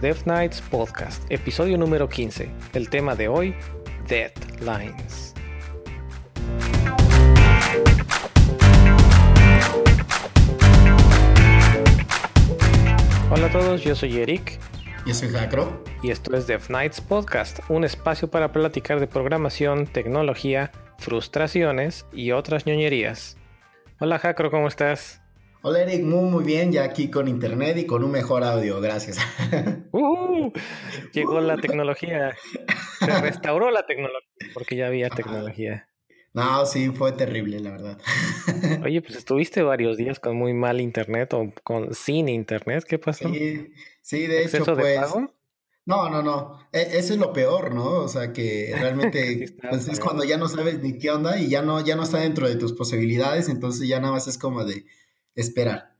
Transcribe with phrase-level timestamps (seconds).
[0.00, 2.50] Death Nights Podcast, episodio número 15.
[2.72, 3.54] El tema de hoy,
[4.08, 5.34] Deadlines.
[13.30, 14.58] Hola a todos, yo soy Eric.
[15.06, 15.84] Yo soy Jacro.
[16.02, 22.32] Y esto es Death Nights Podcast, un espacio para platicar de programación, tecnología, frustraciones y
[22.32, 23.36] otras ñoñerías.
[23.98, 25.19] Hola Jacro, ¿cómo estás?
[25.62, 29.18] Hola Eric, muy muy bien, ya aquí con internet y con un mejor audio, gracias.
[29.92, 30.52] Uh,
[31.12, 32.34] llegó la tecnología,
[33.00, 35.88] se restauró la tecnología, porque ya había tecnología.
[36.32, 37.98] No, sí, fue terrible, la verdad.
[38.84, 43.28] Oye, pues estuviste varios días con muy mal internet o con sin internet, ¿qué pasó?
[43.28, 45.00] Sí, sí de hecho, pues...
[45.86, 46.68] No, no, no.
[46.72, 47.94] E, eso es lo peor, ¿no?
[47.94, 51.62] O sea, que realmente pues, es cuando ya no sabes ni qué onda y ya
[51.62, 54.84] no, ya no está dentro de tus posibilidades, entonces ya nada más es como de
[55.34, 55.96] esperar.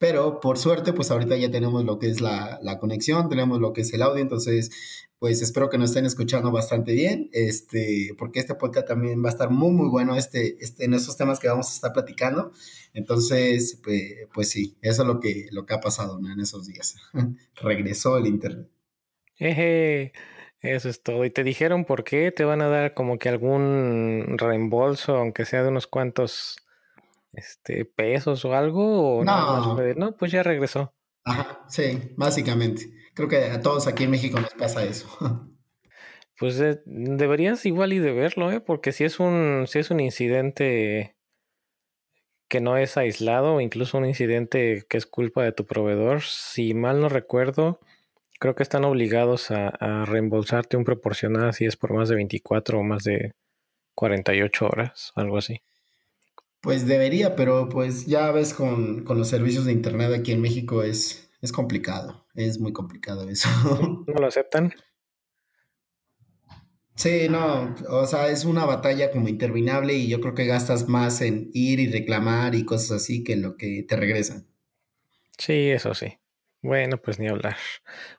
[0.00, 3.74] Pero por suerte, pues ahorita ya tenemos lo que es la, la, conexión, tenemos lo
[3.74, 4.70] que es el audio, entonces,
[5.18, 9.32] pues espero que nos estén escuchando bastante bien, este, porque este podcast también va a
[9.32, 12.52] estar muy, muy bueno este, este, en estos temas que vamos a estar platicando.
[12.94, 16.96] Entonces, pues, pues sí, eso es lo que, lo que ha pasado en esos días.
[17.56, 18.70] Regresó el internet.
[20.62, 21.26] eso es todo.
[21.26, 22.32] ¿Y te dijeron por qué?
[22.32, 26.56] ¿Te van a dar como que algún reembolso, aunque sea de unos cuantos
[27.32, 29.22] este, pesos o algo?
[29.24, 29.76] no.
[29.96, 30.94] no, pues ya regresó.
[31.24, 32.90] Ajá, sí, básicamente.
[33.14, 35.08] Creo que a todos aquí en México nos pasa eso.
[36.38, 38.60] Pues eh, deberías igual y de verlo, ¿eh?
[38.60, 41.14] Porque si es un, si es un incidente
[42.48, 46.72] que no es aislado, o incluso un incidente que es culpa de tu proveedor, si
[46.72, 47.78] mal no recuerdo,
[48.38, 52.78] creo que están obligados a, a reembolsarte un proporcional si es por más de 24
[52.78, 53.34] o más de
[53.94, 55.60] 48 horas, algo así.
[56.60, 61.30] Pues debería, pero pues ya ves con, los servicios de internet aquí en México es,
[61.40, 63.48] es complicado, es muy complicado eso.
[64.06, 64.74] ¿No lo aceptan?
[66.96, 71.22] Sí, no, o sea, es una batalla como interminable y yo creo que gastas más
[71.22, 74.46] en ir y reclamar y cosas así que en lo que te regresan.
[75.38, 76.18] Sí, eso sí.
[76.60, 77.56] Bueno, pues ni hablar.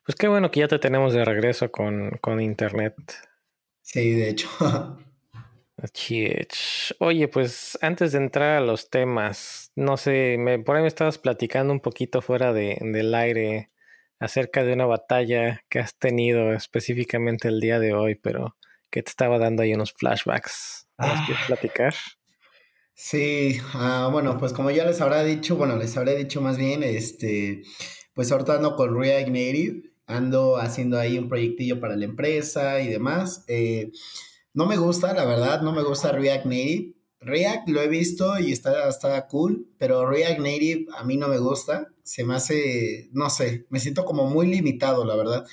[0.03, 2.95] Pues qué bueno que ya te tenemos de regreso con, con internet.
[3.83, 4.49] Sí, de hecho.
[6.99, 11.17] Oye, pues antes de entrar a los temas, no sé, me, por ahí me estabas
[11.17, 13.71] platicando un poquito fuera de, del aire
[14.19, 18.55] acerca de una batalla que has tenido específicamente el día de hoy, pero
[18.91, 20.87] que te estaba dando ahí unos flashbacks.
[20.97, 21.47] ¿Nos quieres ah.
[21.47, 21.95] platicar?
[22.93, 26.83] Sí, ah, bueno, pues como ya les habrá dicho, bueno, les habré dicho más bien,
[26.83, 27.63] este,
[28.13, 32.89] pues ahorita ando con React Native, ando haciendo ahí un proyectillo para la empresa y
[32.89, 33.43] demás.
[33.47, 33.91] Eh,
[34.53, 36.93] no me gusta, la verdad, no me gusta React Native.
[37.19, 41.37] React lo he visto y está, está cool, pero React Native a mí no me
[41.37, 41.87] gusta.
[42.03, 45.45] Se me hace, no sé, me siento como muy limitado, la verdad.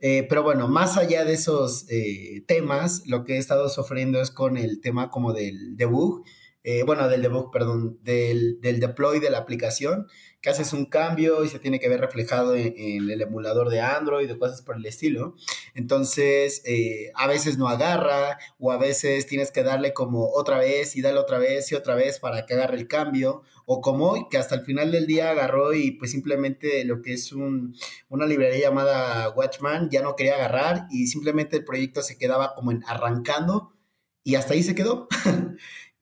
[0.00, 4.30] Eh, pero bueno, más allá de esos eh, temas, lo que he estado sufriendo es
[4.30, 6.24] con el tema como del debug,
[6.62, 10.06] eh, bueno, del debug, perdón, del, del deploy de la aplicación
[10.44, 14.30] que haces un cambio y se tiene que ver reflejado en, el emulador de Android
[14.30, 15.36] o cosas por el estilo.
[15.72, 20.96] Entonces, eh, a veces no agarra o a veces tienes que darle como otra vez
[20.96, 23.42] y darle otra vez y otra vez para que agarre el cambio.
[23.64, 27.14] O como hoy, que hasta el final del día agarró y pues simplemente lo que
[27.14, 27.74] es un,
[28.10, 32.70] una librería llamada Watchman ya no quería agarrar y simplemente el proyecto se quedaba como
[32.70, 33.72] en arrancando
[34.22, 35.08] y hasta ahí se quedó.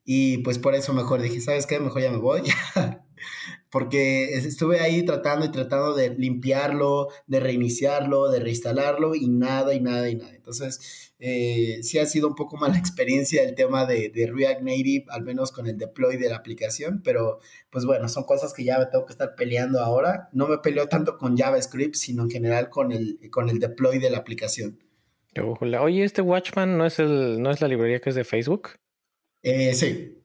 [0.04, 1.78] y pues por eso mejor dije, ¿sabes qué?
[1.78, 2.42] Mejor ya me voy.
[3.72, 9.80] porque estuve ahí tratando y tratando de limpiarlo, de reiniciarlo, de reinstalarlo y nada y
[9.80, 10.34] nada y nada.
[10.34, 15.06] Entonces, eh, sí ha sido un poco mala experiencia el tema de, de, React Native,
[15.08, 17.40] al menos con el deploy de la aplicación, pero
[17.70, 20.28] pues bueno, son cosas que ya me tengo que estar peleando ahora.
[20.32, 24.10] No me peleo tanto con JavaScript, sino en general con el, con el deploy de
[24.10, 24.80] la aplicación.
[25.80, 28.72] Oye, este Watchman no es, el, no es la librería que es de Facebook.
[29.42, 30.21] Eh, sí.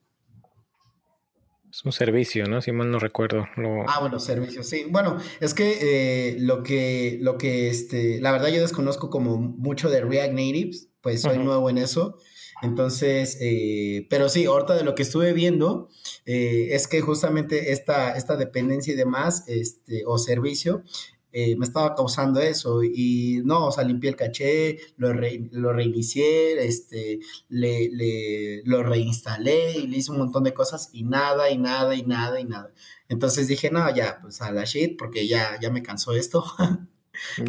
[1.78, 2.60] Es un servicio, ¿no?
[2.60, 3.46] Si mal no recuerdo.
[3.88, 4.88] Ah, bueno, servicio, sí.
[4.90, 9.88] Bueno, es que eh, lo que, lo que, este, la verdad yo desconozco como mucho
[9.92, 12.18] de React Natives, pues soy nuevo en eso.
[12.64, 15.90] Entonces, eh, pero sí, ahorita de lo que estuve viendo,
[16.26, 20.84] eh, es que justamente esta, esta dependencia y demás, este, o servicio,
[21.32, 26.66] eh, me estaba causando eso y no, o sea, limpié el caché, lo, lo reinicié,
[26.66, 27.20] este,
[27.50, 31.96] le, le, lo reinstalé y le hice un montón de cosas y nada, y nada,
[31.96, 32.72] y nada, y nada.
[33.10, 36.44] Entonces dije, no, ya, pues a la shit, porque ya, ya me cansó esto.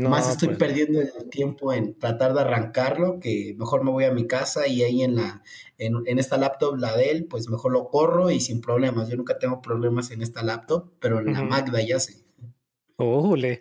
[0.00, 0.58] Más estoy pues.
[0.58, 4.82] perdiendo el tiempo en tratar de arrancarlo, que mejor me voy a mi casa y
[4.82, 5.42] ahí en la,
[5.76, 9.08] en, en esta laptop, la de él, pues mejor lo corro y sin problemas.
[9.08, 12.27] Yo nunca tengo problemas en esta laptop, pero en la Magda ya sé.
[12.98, 13.60] Ole.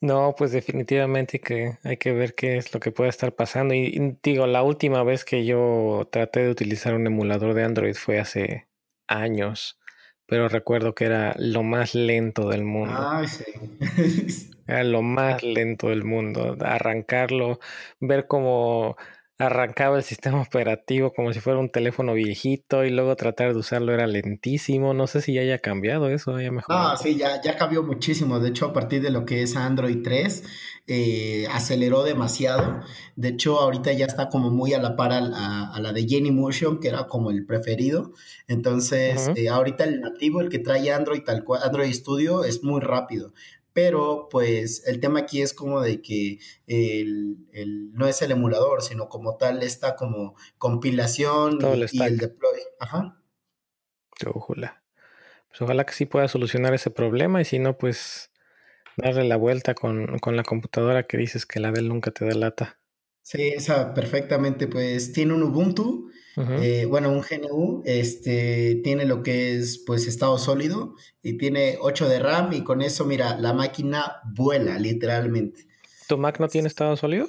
[0.00, 3.74] No, pues definitivamente que hay que ver qué es lo que puede estar pasando.
[3.74, 8.20] Y, digo, la última vez que yo traté de utilizar un emulador de Android fue
[8.20, 8.68] hace
[9.08, 9.78] años,
[10.26, 12.96] pero recuerdo que era lo más lento del mundo.
[12.96, 13.44] Ay, sí.
[14.68, 16.56] era lo más lento del mundo.
[16.60, 17.58] Arrancarlo,
[17.98, 18.96] ver cómo
[19.38, 23.92] arrancaba el sistema operativo como si fuera un teléfono viejito y luego tratar de usarlo
[23.92, 24.94] era lentísimo.
[24.94, 26.90] No sé si ya haya cambiado eso, haya mejorado.
[26.90, 28.40] No, sí, ya, ya cambió muchísimo.
[28.40, 30.44] De hecho, a partir de lo que es Android 3,
[30.88, 32.80] eh, aceleró demasiado.
[33.16, 36.80] De hecho, ahorita ya está como muy a la par a, la de Jenny Motion,
[36.80, 38.12] que era como el preferido.
[38.48, 42.80] Entonces, eh, ahorita el nativo, el que trae Android tal cual, Android Studio, es muy
[42.80, 43.32] rápido
[43.72, 46.38] pero pues el tema aquí es como de que
[47.92, 52.60] no es el emulador, sino como tal esta como compilación y, el deploy.
[52.80, 53.20] Ajá.
[54.26, 54.82] Ojalá.
[55.48, 58.30] Pues ojalá que sí pueda solucionar ese problema y si no, pues
[58.96, 62.26] darle la vuelta con, con la computadora que dices que la de él nunca te
[62.26, 62.78] da lata.
[63.22, 66.10] Sí, esa perfectamente, pues tiene un Ubuntu
[66.60, 72.08] eh, bueno, un GNU este, tiene lo que es pues estado sólido y tiene 8
[72.08, 75.66] de RAM y con eso, mira, la máquina vuela literalmente.
[76.08, 77.28] ¿Tu Mac no tiene estado sólido?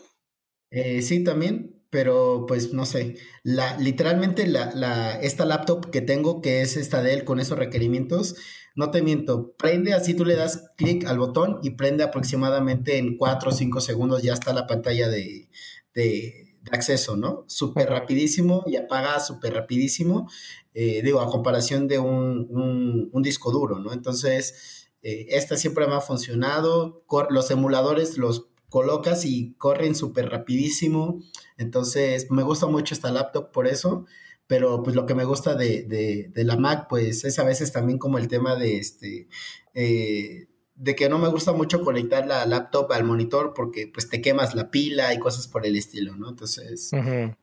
[0.71, 3.15] Eh, sí, también, pero pues no sé.
[3.44, 7.57] La, literalmente la, la, esta laptop que tengo, que es esta de él con esos
[7.57, 8.35] requerimientos,
[8.75, 13.17] no te miento, prende así tú le das clic al botón y prende aproximadamente en
[13.17, 15.50] 4 o 5 segundos, ya está la pantalla de
[15.94, 17.45] de acceso, ¿no?
[17.48, 20.30] Súper rapidísimo y apaga súper rapidísimo,
[20.74, 23.94] eh, digo, a comparación de un, disco duro, ¿no?
[23.94, 31.19] Entonces, eh, esta siempre me ha funcionado, los emuladores los colocas y corren súper rapidísimo,
[31.57, 34.06] entonces me gusta mucho esta laptop por eso,
[34.48, 38.18] pero pues lo que me gusta de, la Mac, pues es a veces también como
[38.18, 39.27] el tema de este...
[39.74, 40.48] Eh,
[40.80, 44.56] de que no me gusta mucho conectar la laptop al monitor porque pues te quemas
[44.56, 46.30] la pila y cosas por el estilo, ¿no?
[46.30, 46.92] Entonces,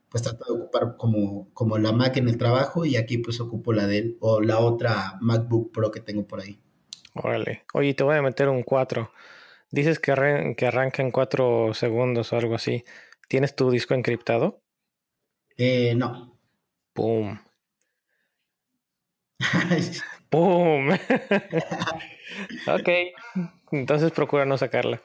[0.09, 3.75] pues trato de ocupar como, como la Mac en el trabajo y aquí pues ocupo
[3.75, 6.59] la de él o la otra MacBook Pro que tengo por ahí.
[7.13, 7.65] Órale.
[7.75, 9.13] Oye, te voy a meter un 4.
[9.71, 12.85] Dices que, que arranca en 4 segundos o algo así.
[13.29, 14.63] ¿Tienes tu disco encriptado?
[15.59, 16.39] Eh, no.
[16.95, 17.39] ¡Pum!
[20.37, 20.91] ¡Pum!
[22.69, 22.89] ok.
[23.73, 25.03] Entonces procura no sacarla.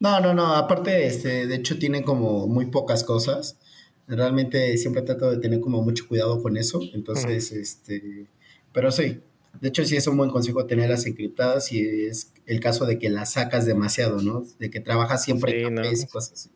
[0.00, 0.54] No, no, no.
[0.54, 3.58] Aparte, este, de hecho, tiene como muy pocas cosas.
[4.06, 6.78] Realmente siempre trato de tener como mucho cuidado con eso.
[6.92, 8.26] Entonces, este.
[8.72, 9.22] Pero sí.
[9.62, 13.08] De hecho, sí es un buen consejo tenerlas encriptadas y es el caso de que
[13.08, 14.44] las sacas demasiado, ¿no?
[14.58, 16.50] De que trabajas siempre en y cosas así.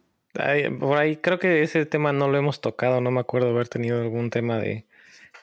[0.79, 3.01] por ahí creo que ese tema no lo hemos tocado.
[3.01, 4.85] No me acuerdo haber tenido algún tema de,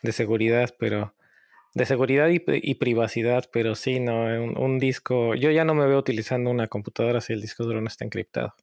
[0.04, 1.16] de seguridad, pero
[1.76, 6.50] de seguridad y, privacidad, pero sí, no, un, disco, yo ya no me veo utilizando
[6.50, 8.56] una computadora si el disco duro no está encriptado.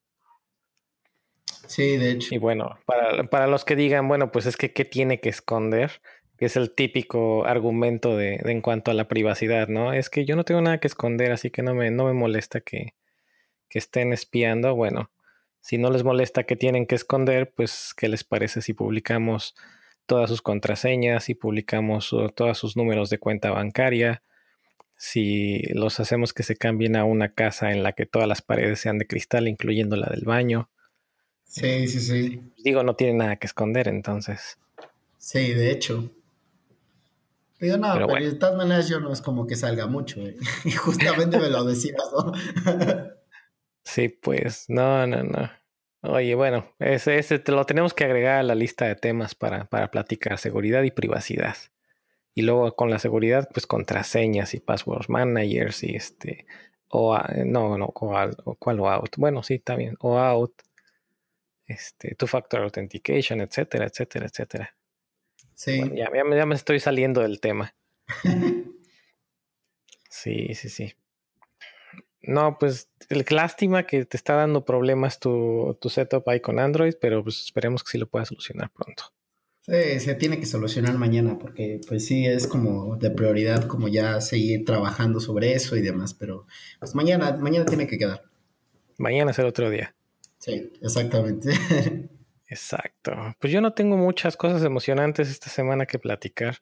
[1.66, 2.34] Sí, de hecho.
[2.34, 6.00] Y bueno, para, para los que digan, bueno, pues es que ¿qué tiene que esconder?
[6.38, 9.92] Que es el típico argumento de, en cuanto a la privacidad, ¿no?
[9.92, 12.62] Es que yo no tengo nada que esconder, así que no me, no me molesta
[12.62, 12.94] que,
[13.68, 14.74] que estén espiando.
[14.74, 15.10] Bueno,
[15.60, 19.54] si no les molesta que tienen que esconder, pues, ¿qué les parece si publicamos
[20.06, 24.22] todas sus contraseñas y publicamos todos sus números de cuenta bancaria,
[24.96, 28.80] si los hacemos que se cambien a una casa en la que todas las paredes
[28.80, 30.70] sean de cristal, incluyendo la del baño.
[31.44, 32.40] Sí, sí, sí.
[32.62, 34.58] Digo, no tiene nada que esconder, entonces.
[35.18, 36.10] Sí, de hecho.
[37.60, 40.36] Digo, no, pero, de todas maneras yo no es como que salga mucho, ¿eh?
[40.64, 42.32] y justamente me lo decías, ¿no?
[43.84, 45.50] sí, pues, no, no, no.
[46.04, 49.66] Oye, bueno, ese, ese te lo tenemos que agregar a la lista de temas para,
[49.66, 51.56] para platicar seguridad y privacidad.
[52.34, 56.46] Y luego con la seguridad, pues contraseñas y passwords managers y este,
[56.88, 59.14] o no, no, o, cuál o out.
[59.16, 60.52] Bueno, sí, también, o out,
[61.66, 64.76] este, two factor authentication, etcétera, etcétera, etcétera.
[65.54, 65.80] Sí.
[65.94, 67.74] ya, ya me estoy saliendo del tema.
[70.10, 70.94] sí, sí, sí.
[72.22, 72.88] No, pues
[73.30, 77.82] lástima que te está dando problemas tu, tu setup ahí con Android, pero pues esperemos
[77.82, 79.04] que sí lo pueda solucionar pronto.
[79.62, 84.20] Sí, se tiene que solucionar mañana porque pues sí es como de prioridad como ya
[84.20, 86.46] seguir trabajando sobre eso y demás, pero
[86.80, 88.22] pues mañana, mañana tiene que quedar.
[88.98, 89.94] Mañana será otro día.
[90.38, 91.50] Sí, exactamente.
[92.48, 93.12] Exacto.
[93.40, 96.58] Pues yo no tengo muchas cosas emocionantes esta semana que platicar.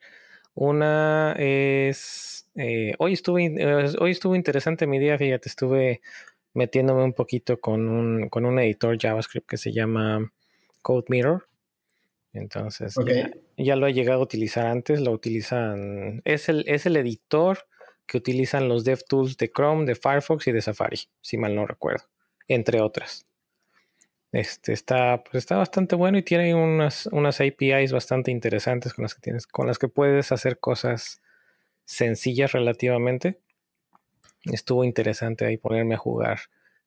[0.54, 6.00] Una es eh, hoy, estuve, eh, hoy estuvo interesante mi día, fíjate, estuve
[6.52, 10.32] metiéndome un poquito con un, con un editor JavaScript que se llama
[10.82, 11.46] Code Mirror.
[12.32, 12.94] Entonces,
[13.56, 17.66] ya, lo he llegado a utilizar antes, lo utilizan, es el, es el editor
[18.06, 22.04] que utilizan los DevTools de Chrome, de Firefox y de Safari, si mal no recuerdo,
[22.46, 23.26] entre otras.
[24.32, 29.14] Este está, pues está bastante bueno y tiene unas, unas APIs bastante interesantes con las
[29.14, 31.20] que tienes, con las que puedes hacer cosas
[31.84, 33.40] sencillas relativamente.
[34.44, 36.40] Estuvo interesante ahí ponerme a jugar,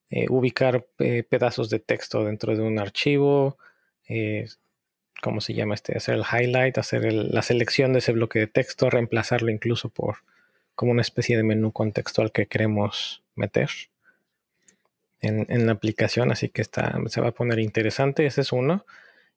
[0.10, 3.58] eh, ubicar eh, pedazos de texto dentro de un archivo,
[4.08, 4.48] eh,
[5.22, 5.98] ¿cómo se llama este?
[5.98, 10.18] Hacer el highlight, hacer la selección de ese bloque de texto, reemplazarlo incluso por
[10.76, 13.70] como una especie de menú contextual que queremos meter
[15.24, 18.86] en, la aplicación, así que está, se va a poner interesante, ese es uno.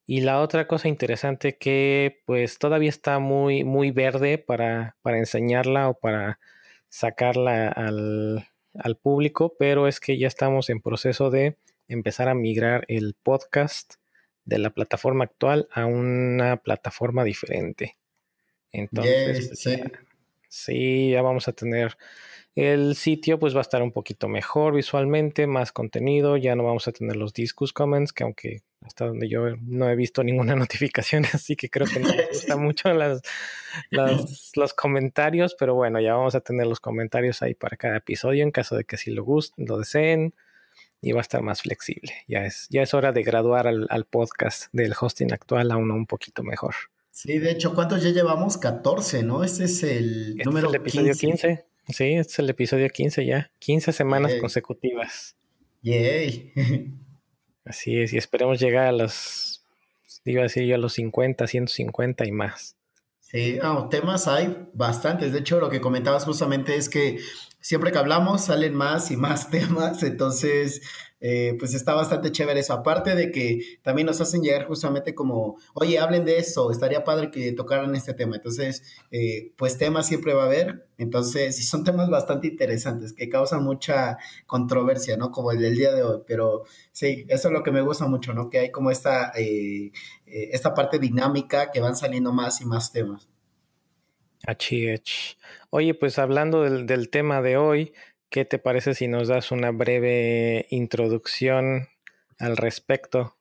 [0.04, 5.88] Y la otra cosa interesante que pues todavía está muy, muy verde para, para enseñarla
[5.88, 6.38] o para
[6.88, 11.56] sacarla al, al, público, pero es que ya estamos en proceso de
[11.88, 13.94] empezar a migrar el podcast
[14.44, 17.96] de la plataforma actual a una plataforma diferente.
[18.72, 19.82] Entonces, pues, sí.
[20.48, 21.96] sí, ya vamos a tener
[22.56, 26.88] el sitio pues va a estar un poquito mejor visualmente, más contenido, ya no vamos
[26.88, 31.26] a tener los discus comments, que aunque hasta donde yo no he visto ninguna notificación,
[31.34, 33.20] así que creo que no me gustan mucho las,
[34.54, 38.50] los comentarios, pero bueno, ya vamos a tener los comentarios ahí para cada episodio en
[38.50, 40.34] caso de que si lo gusten, lo deseen
[41.02, 42.14] y va a estar más flexible.
[42.26, 46.06] Ya es, ya es hora de graduar al, podcast del hosting actual a uno un
[46.06, 46.74] poquito mejor.
[47.10, 48.56] Sí, de hecho, ¿cuántos ya llevamos?
[48.56, 49.44] 14, ¿no?
[49.44, 51.75] Este es el este número es el episodio 15.
[51.88, 53.50] Sí, este es el episodio 15 ya.
[53.60, 55.36] 15 semanas consecutivas.
[55.82, 56.52] Yay.
[57.64, 59.64] Así es, y esperemos llegar a los,
[60.24, 62.76] iba a decir yo, a los 50, 150 y más.
[63.20, 63.58] Sí,
[63.90, 65.32] temas hay bastantes.
[65.32, 67.18] De hecho, lo que comentabas justamente es que
[67.60, 70.82] siempre que hablamos salen más y más temas, entonces
[71.20, 72.74] eh, pues está bastante chévere eso.
[72.74, 77.30] Aparte de que también nos hacen llegar justamente como, oye, hablen de eso, estaría padre
[77.30, 78.36] que tocaran este tema.
[78.36, 80.88] Entonces, eh, pues temas siempre va a haber.
[80.98, 85.30] Entonces, son temas bastante interesantes que causan mucha controversia, ¿no?
[85.30, 86.22] Como el del día de hoy.
[86.26, 88.50] Pero sí, eso es lo que me gusta mucho, ¿no?
[88.50, 89.92] Que hay como esta, eh,
[90.26, 93.28] esta parte dinámica que van saliendo más y más temas.
[95.70, 97.92] Oye, pues hablando del, del tema de hoy,
[98.36, 101.88] ¿Qué te parece si nos das una breve introducción
[102.38, 103.38] al respecto?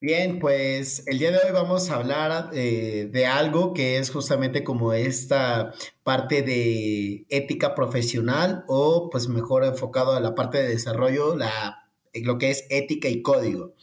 [0.00, 4.62] Bien, pues el día de hoy vamos a hablar eh, de algo que es justamente
[4.62, 5.72] como esta
[6.04, 11.81] parte de ética profesional o pues mejor enfocado a la parte de desarrollo, la,
[12.14, 13.74] lo que es ética y código.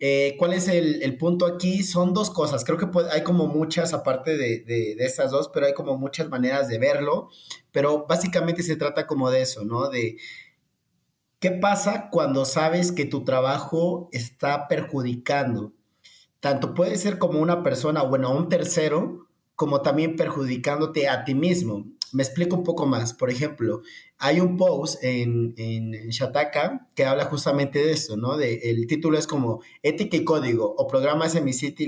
[0.00, 1.82] Eh, ¿Cuál es el, punto aquí?
[1.82, 2.64] Son dos cosas.
[2.64, 6.78] Creo que hay como muchas, aparte de, estas dos, pero hay como muchas maneras de
[6.78, 7.30] verlo.
[7.72, 9.88] Pero básicamente se trata como de eso, ¿no?
[9.88, 10.16] De
[11.38, 15.72] qué pasa cuando sabes que tu trabajo está perjudicando.
[16.40, 21.86] Tanto puede ser como una persona, bueno, un tercero, como también perjudicándote a ti mismo.
[22.14, 23.12] Me explico un poco más.
[23.12, 23.82] Por ejemplo,
[24.18, 28.38] hay un post en, en Shataka que habla justamente de esto, ¿no?
[28.40, 30.88] El título es como Ética y Código o
[31.42, 31.86] mi sitio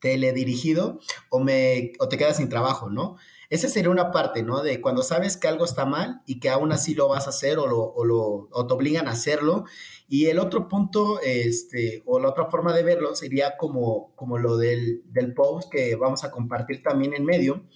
[0.00, 3.16] teledirigido o, me, o te quedas sin trabajo, ¿no?
[3.50, 4.62] Esa sería una parte, ¿no?
[4.62, 7.58] De cuando sabes que algo está mal y que aún así lo vas a hacer
[7.58, 9.64] o, o, lo, o te obligan a hacerlo.
[10.08, 14.56] Y el otro punto, este, o la otra forma de verlo sería como, como lo
[14.56, 17.66] del, del post que vamos a compartir también en medio,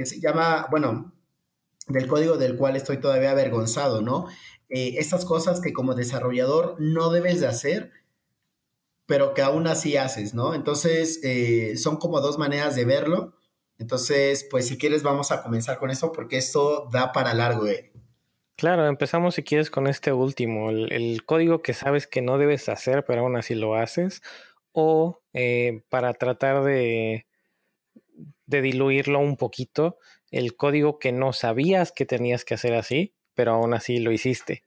[0.00, 1.12] que se llama, bueno,
[1.86, 4.28] del código del cual estoy todavía avergonzado, ¿no?
[4.70, 7.92] Eh, estas cosas que como desarrollador no debes de hacer,
[9.04, 10.54] pero que aún así haces, ¿no?
[10.54, 13.34] Entonces, eh, son como dos maneras de verlo.
[13.76, 17.66] Entonces, pues si quieres vamos a comenzar con eso porque esto da para largo.
[17.66, 17.92] Eh.
[18.56, 23.04] Claro, empezamos si quieres con este último, el, código que sabes que no debes hacer,
[23.04, 24.22] pero aún así lo haces,
[24.72, 25.20] o
[25.90, 27.26] para tratar de
[28.50, 29.96] de diluirlo un poquito,
[30.30, 34.64] el código que no sabías que tenías que hacer así, pero aún así lo hiciste.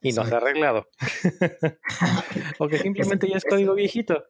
[0.00, 0.88] Y no se ha arreglado.
[2.58, 4.24] o que simplemente ya es código viejito.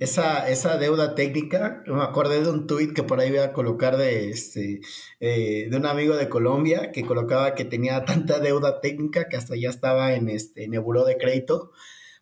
[0.00, 3.98] Esa, esa deuda técnica, me acordé de un tuit que por ahí voy a colocar
[3.98, 4.80] de, este,
[5.20, 9.54] eh, de un amigo de Colombia que colocaba que tenía tanta deuda técnica que hasta
[9.56, 11.70] ya estaba en este en de crédito,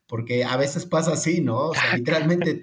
[0.07, 1.69] porque a veces pasa así, ¿no?
[1.69, 2.61] O sea, literalmente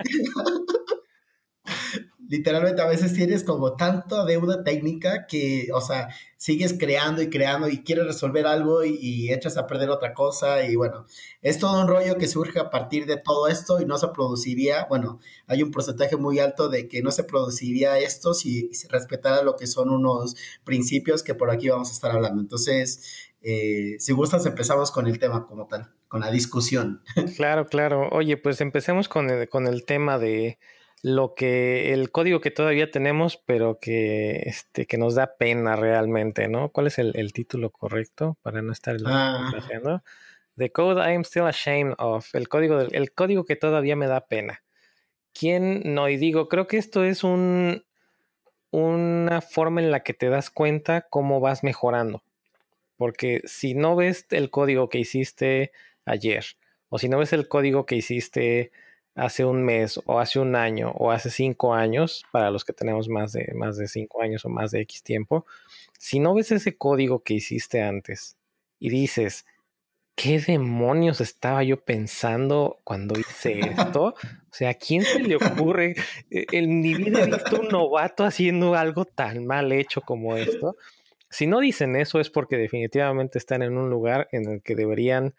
[2.31, 6.07] literalmente a veces tienes como tanta deuda técnica que, o sea,
[6.37, 10.77] sigues creando y creando y quieres resolver algo y, echas a perder otra cosa y
[10.77, 11.05] bueno,
[11.41, 14.85] es todo un rollo que surge a partir de todo esto y no se produciría,
[14.89, 19.43] bueno, hay un porcentaje muy alto de que no se produciría esto si se respetara
[19.43, 22.41] lo que son unos principios que por aquí vamos a estar hablando.
[22.41, 27.03] Entonces, eh, si gustas, empezamos con el tema como tal, con la discusión.
[27.35, 28.07] Claro, claro.
[28.09, 30.57] Oye, pues empecemos con el, con el tema de
[31.03, 36.47] lo que el código que todavía tenemos, pero que este que nos da pena realmente,
[36.47, 36.69] ¿no?
[36.69, 39.51] ¿Cuál es el, título correcto para no estar ah.
[40.57, 42.35] The code I am still ashamed of.
[42.35, 44.63] El código el código que todavía me da pena.
[45.33, 46.09] ¿Quién no?
[46.09, 47.83] Y digo, creo que esto es un
[48.71, 52.23] una forma en la que te das cuenta cómo vas mejorando.
[52.97, 55.71] Porque si no ves el código que hiciste
[56.05, 56.45] ayer,
[56.89, 58.71] o si no ves el código que hiciste
[59.15, 63.09] hace un mes, o hace un año, o hace cinco años, para los que tenemos
[63.09, 65.45] más de, más de cinco años o más de X tiempo,
[65.99, 68.37] si no ves ese código que hiciste antes
[68.79, 69.45] y dices,
[70.15, 74.15] ¿qué demonios estaba yo pensando cuando hice esto?
[74.51, 75.95] O sea, ¿a quién se le ocurre?
[76.29, 80.75] E, en mi vida he visto un novato haciendo algo tan mal hecho como esto.
[81.29, 85.35] Si no dicen eso es porque definitivamente están en un lugar en el que deberían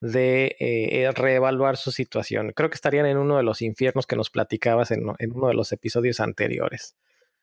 [0.00, 2.52] de eh, reevaluar su situación.
[2.54, 5.54] Creo que estarían en uno de los infiernos que nos platicabas en, en uno de
[5.54, 6.96] los episodios anteriores.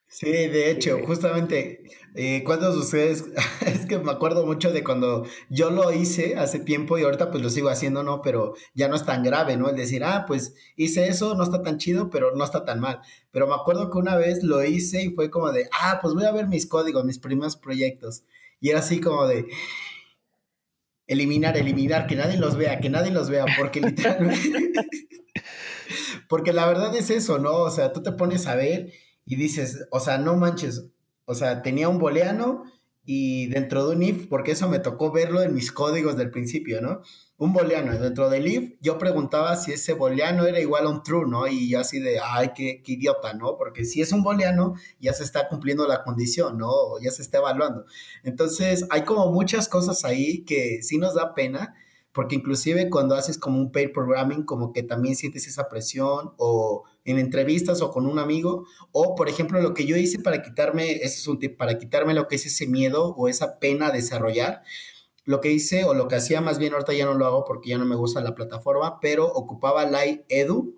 [0.08, 1.84] Sí, de hecho, justamente,
[2.14, 3.26] eh, ¿cuántos de ustedes?
[3.66, 7.44] es que me acuerdo mucho de cuando yo lo hice hace tiempo y ahorita pues
[7.44, 8.22] lo sigo haciendo, ¿no?
[8.22, 9.68] Pero ya no es tan grave, ¿no?
[9.68, 13.02] El decir, ah, pues hice eso, no está tan chido, pero no está tan mal.
[13.32, 16.26] Pero me acuerdo que una vez lo hice y fue como de, ah, pues voy
[16.26, 18.24] a ver mis códigos, mis primeros proyectos.
[18.62, 19.48] Y era así como de,
[21.08, 24.74] eliminar, eliminar, que nadie los vea, que nadie los vea, porque literalmente...
[26.30, 27.58] porque la verdad es eso, ¿no?
[27.58, 28.92] O sea, tú te pones a ver
[29.26, 30.90] y dices, o sea, no manches,
[31.26, 32.64] o sea, tenía un booleano
[33.04, 36.82] y dentro de un if, porque eso me tocó verlo en mis códigos del principio,
[36.82, 37.02] ¿no?
[37.38, 41.28] Un booleano, dentro del if, yo preguntaba si ese booleano era igual a un true,
[41.28, 41.48] ¿no?
[41.48, 43.58] Y yo así de, ay, qué, qué idiota, ¿no?
[43.58, 46.72] Porque si es un booleano, ya se está cumpliendo la condición, ¿no?
[47.02, 47.86] Ya se está evaluando.
[48.24, 51.76] Entonces, hay como muchas cosas ahí que sí nos da pena,
[52.14, 56.86] porque inclusive cuando haces como un paid programming, como que también sientes esa presión o
[57.04, 60.94] en entrevistas o con un amigo, o por ejemplo lo que yo hice para quitarme,
[60.94, 63.98] ese es un tip, para quitarme lo que es ese miedo o esa pena de
[63.98, 64.64] desarrollar,
[65.26, 67.70] lo que hice o lo que hacía más bien ahorita ya no lo hago porque
[67.70, 70.76] ya no me gusta la plataforma, pero ocupaba Live Edu,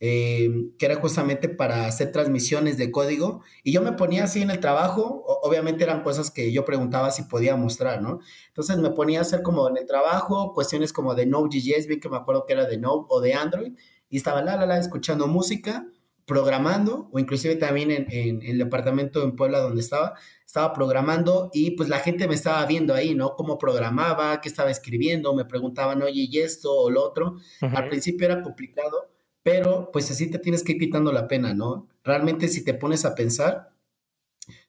[0.00, 4.50] eh, que era justamente para hacer transmisiones de código, y yo me ponía así en
[4.50, 8.18] el trabajo, obviamente eran cosas que yo preguntaba si podía mostrar, ¿no?
[8.48, 12.08] Entonces me ponía a hacer como en el trabajo, cuestiones como de Node.js, bien que
[12.08, 13.72] me acuerdo que era de Node o de Android,
[14.08, 15.86] y estaba la, la, la, escuchando música,
[16.26, 20.14] programando, o inclusive también en, en, el departamento en Puebla donde estaba,
[20.46, 23.34] estaba programando y pues la gente me estaba viendo ahí, ¿no?
[23.34, 27.36] Cómo programaba, qué estaba escribiendo, me preguntaban, oye, ¿y esto o lo otro?
[27.60, 29.10] Al principio era complicado,
[29.42, 31.88] pero pues así te tienes que ir quitando la pena, ¿no?
[32.02, 33.72] Realmente si te pones a pensar,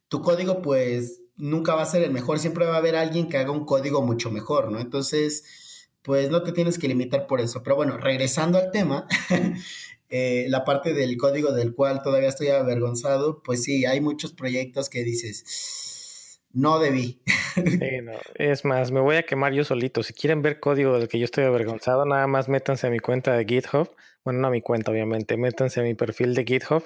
[0.07, 3.37] tu código pues nunca va a ser el mejor, siempre va a haber alguien que
[3.37, 4.79] haga un código mucho mejor, ¿no?
[4.79, 7.63] Entonces, pues no te tienes que limitar por eso.
[7.63, 9.07] Pero bueno, regresando al tema,
[10.15, 14.89] eh, la parte del código del cual todavía estoy avergonzado, pues sí, hay muchos proyectos
[14.89, 17.21] que dices, no debí.
[17.55, 18.11] Sí, no.
[18.33, 20.03] Es más, me voy a quemar yo solito.
[20.03, 23.31] Si quieren ver código del que yo estoy avergonzado, nada más métanse a mi cuenta
[23.31, 23.89] de GitHub
[24.25, 26.83] bueno, no a mi cuenta, obviamente, métanse a mi perfil de GitHub,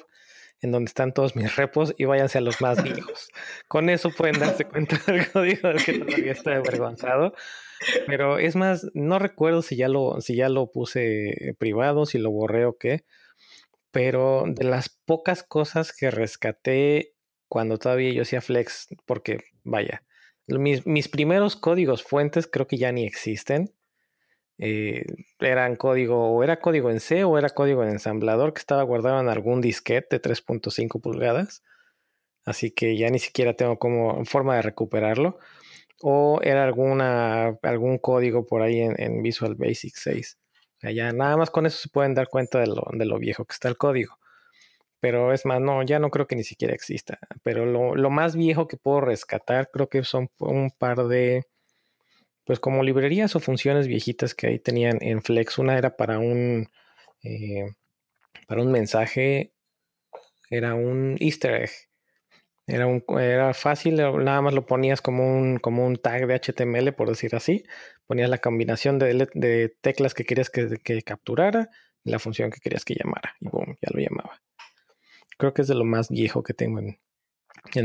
[0.62, 3.30] en donde están todos mis repos, y váyanse a los más viejos.
[3.70, 7.34] Con eso pueden darse cuenta del código del que todavía estoy avergonzado.
[8.08, 12.30] Pero es más, no recuerdo si ya lo, si ya lo puse privado, si lo
[12.30, 13.06] borré o qué.
[13.92, 17.16] Pero de las pocas cosas que rescaté
[17.48, 20.04] cuando todavía yo hacía Flex, porque vaya,
[20.48, 23.74] mis, mis primeros códigos fuentes creo que ya ni existen
[24.62, 25.06] eh,
[25.40, 29.22] eran código, o era código en C o era código en ensamblador que estaba guardado
[29.22, 31.64] en algún disquete de 3.5 pulgadas.
[32.46, 35.40] Así que ya ni siquiera tengo como forma de recuperarlo.
[36.02, 40.38] O era alguna, algún código por ahí en, Visual Basic 6.
[40.82, 43.54] Ya nada más con eso se pueden dar cuenta de lo, de lo, viejo que
[43.54, 44.18] está el código.
[45.00, 47.20] Pero es más, no, ya no creo que ni siquiera exista.
[47.44, 51.46] Pero lo, lo más viejo que puedo rescatar creo que son un par de
[52.50, 55.60] pues como librerías o funciones viejitas que ahí tenían en Flex.
[55.60, 56.68] Una era para un,
[57.22, 57.76] eh,
[58.48, 59.54] para un mensaje,
[60.50, 61.70] era un easter egg.
[62.66, 66.94] Era, un, era fácil, nada más lo ponías como un, como un tag de HTML,
[66.94, 67.64] por decir así.
[68.10, 71.70] Ponías la combinación de, teclas que querías que, capturara
[72.04, 73.36] y la función que querías que llamara.
[73.40, 74.42] Y boom, ya lo llamaba.
[75.38, 76.98] Creo que es de lo más viejo que tengo en,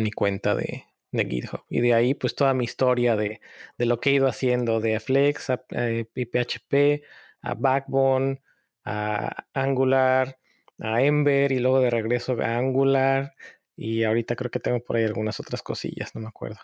[0.02, 1.64] mi cuenta de, de GitHub.
[1.68, 3.42] Y de ahí, pues toda mi historia de,
[3.76, 7.02] lo que he ido haciendo de Flex, a, PHP, eh,
[7.42, 8.40] a Backbone,
[8.82, 10.38] a Angular,
[10.80, 13.34] a Ember y luego de regreso a Angular.
[13.76, 16.60] Y ahorita creo que tengo por ahí algunas otras cosillas, no me acuerdo.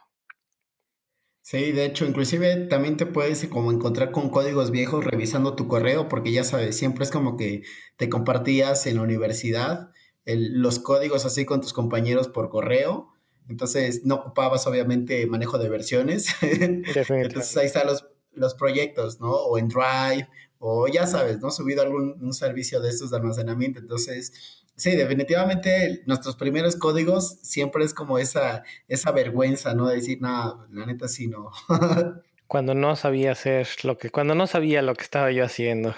[1.43, 6.09] Sí, de hecho, inclusive también te puedes como encontrar con códigos viejos revisando tu correo,
[6.09, 7.63] porque ya sabes, siempre es como que
[7.97, 9.91] te compartías en la universidad
[10.25, 13.09] los códigos así con tus compañeros por correo.
[13.49, 16.29] Entonces no ocupabas obviamente manejo de versiones.
[16.43, 19.33] Entonces ahí están los, los proyectos, ¿no?
[19.33, 21.51] O en Drive, o ya sabes, ¿no?
[21.51, 23.81] Subido algún un servicio de estos de almacenamiento.
[23.81, 29.89] Entonces, sí, definitivamente nuestros primeros códigos siempre es como esa, esa vergüenza, ¿no?
[29.89, 31.51] De decir, no, la neta sí no.
[32.47, 35.95] cuando no sabía hacer lo que, cuando no sabía lo que estaba yo haciendo.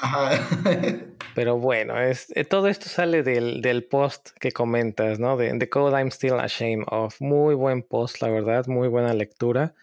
[0.00, 0.40] Ajá.
[1.34, 5.36] Pero bueno, es, eh, todo esto sale del, del post que comentas, ¿no?
[5.36, 7.20] De The Code I'm Still Ashamed of.
[7.20, 9.74] Muy buen post, la verdad, muy buena lectura.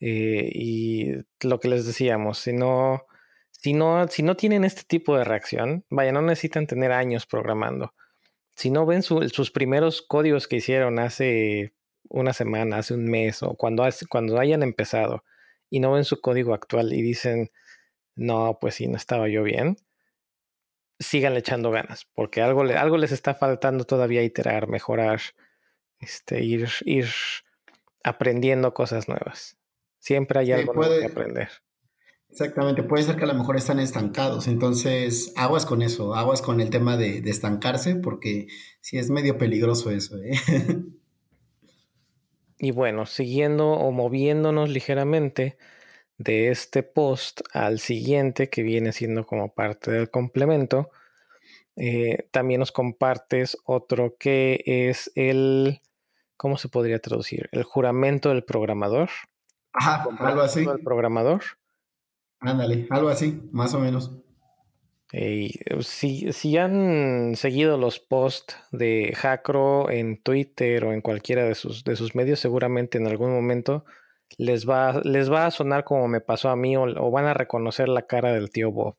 [0.00, 3.06] Eh, y lo que les decíamos, si no,
[3.64, 7.94] si no, si no tienen este tipo de reacción, vaya, no necesitan tener años programando.
[8.54, 11.72] Si no ven sus primeros códigos que hicieron hace
[12.10, 15.24] una semana, hace un mes o cuando, cuando hayan empezado
[15.70, 17.52] y no ven su código actual y dicen,
[18.14, 19.78] no, pues sí, no estaba yo bien,
[20.98, 25.22] sigan echando ganas, porque algo, algo les está faltando todavía iterar, mejorar,
[26.00, 27.08] este, ir, ir
[28.02, 29.56] aprendiendo cosas nuevas.
[30.00, 31.48] Siempre hay algo que aprender.
[32.34, 36.60] Exactamente, puede ser que a lo mejor están estancados, entonces aguas con eso, aguas con
[36.60, 38.48] el tema de, de estancarse, porque
[38.80, 40.16] sí es medio peligroso eso.
[40.18, 40.32] ¿eh?
[42.58, 45.58] Y bueno, siguiendo o moviéndonos ligeramente
[46.18, 50.90] de este post al siguiente que viene siendo como parte del complemento,
[51.76, 55.82] eh, también nos compartes otro que es el,
[56.36, 57.48] ¿cómo se podría traducir?
[57.52, 59.10] El juramento del programador.
[59.72, 60.64] Ajá, algo así.
[60.64, 61.42] El programador.
[62.44, 64.12] Ándale, algo así, más o menos.
[65.12, 71.54] Eh, si, si, han seguido los posts de Hackro en Twitter o en cualquiera de
[71.54, 73.84] sus, de sus medios, seguramente en algún momento
[74.38, 77.88] les va, les va a sonar como me pasó a mí o, van a reconocer
[77.88, 78.96] la cara del tío Bob.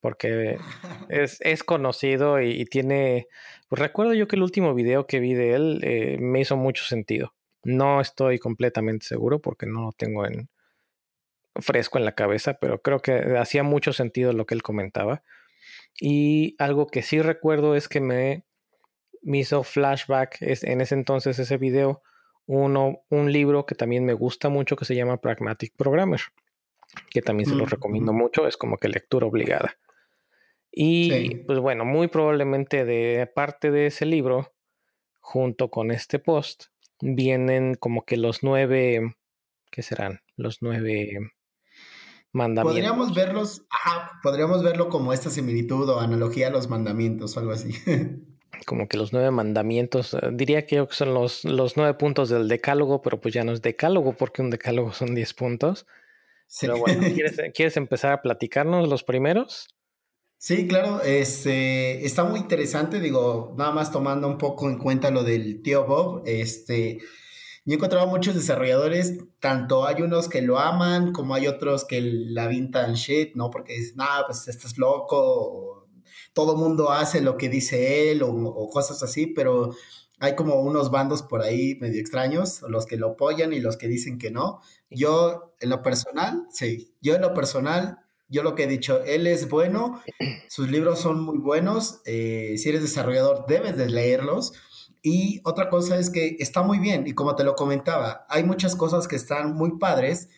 [0.00, 0.56] Porque
[1.08, 3.28] es, es conocido y, tiene...
[3.68, 6.84] Pues recuerdo yo que el último video que vi de él eh, me hizo mucho
[6.84, 7.34] sentido.
[7.62, 10.48] No estoy completamente seguro porque no lo tengo en,
[11.56, 15.22] fresco en la cabeza, pero creo que hacía mucho sentido lo que él comentaba.
[16.00, 18.44] Y algo que sí recuerdo es que me,
[19.22, 22.02] hizo flashback es, en ese entonces ese video
[22.46, 26.20] uno, un libro que también me gusta mucho que se llama Pragmatic Programmer,
[27.10, 29.76] que también se lo recomiendo mucho, es como que lectura obligada.
[30.70, 34.52] Y pues bueno, muy probablemente de parte de ese libro,
[35.20, 36.64] junto con este post,
[37.00, 39.14] vienen como que los nueve,
[39.70, 40.20] ¿qué serán?
[40.36, 41.32] Los nueve
[42.34, 42.74] mandamientos.
[42.74, 43.62] Podríamos verlos,
[44.22, 47.72] podríamos verlo como esta similitud o analogía a los mandamientos o algo así.
[48.64, 53.02] como que los nueve mandamientos, eh, diría que son los, los nueve puntos del decálogo,
[53.02, 55.86] pero pues ya no es decálogo porque un decálogo son diez puntos.
[56.60, 57.02] Pero bueno,
[57.54, 59.68] ¿quieres, empezar a platicarnos los primeros?
[60.36, 65.24] Sí, claro, este, está muy interesante, digo, nada más tomando un poco en cuenta lo
[65.24, 66.98] del tío Bob, este,
[67.66, 72.02] yo he encontrado muchos desarrolladores, tanto hay unos que lo aman, como hay otros que
[72.02, 73.50] la vintan shit, ¿no?
[73.50, 75.88] Porque dicen, ah, pues estás loco,
[76.34, 79.74] todo mundo hace lo que dice él, o, cosas así, pero
[80.20, 83.88] hay como unos bandos por ahí medio extraños, los que lo apoyan y los que
[83.88, 84.60] dicen que no.
[84.90, 87.98] Yo, en lo personal, sí, yo en lo personal,
[88.28, 90.02] yo lo que he dicho, él es bueno,
[90.50, 94.52] sus libros son muy buenos, eh, si eres desarrollador debes de leerlos
[95.04, 98.74] y otra cosa es que está muy bien, y como te lo comentaba, hay muchas
[98.74, 100.30] cosas que están muy padres,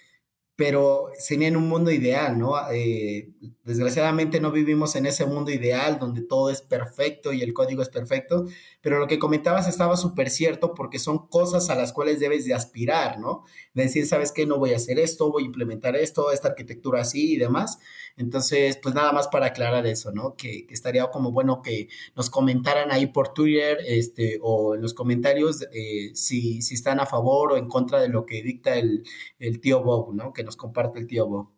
[0.57, 2.55] pero sería en un mundo ideal, ¿no?
[2.73, 3.29] Eh,
[3.62, 7.90] desgraciadamente no vivimos en ese mundo ideal donde todo es perfecto y el código es
[7.90, 8.47] perfecto,
[8.81, 12.55] pero lo que comentabas estaba súper cierto porque son cosas a las cuales debes de
[12.55, 13.45] aspirar, ¿no?
[13.75, 14.47] De decir, ¿sabes qué?
[14.47, 17.79] No voy a hacer esto, voy a implementar esto, esta arquitectura así y demás.
[18.16, 20.37] Entonces, pues nada más para aclarar eso, ¿no?
[20.37, 25.62] Que, estaría como bueno que nos comentaran ahí por Twitter este, o en los comentarios
[25.73, 29.05] eh, si, si están a favor o en contra de lo que dicta el,
[29.38, 30.33] el tío Bob, ¿no?
[30.33, 31.50] Que nos comparte el tío Bob.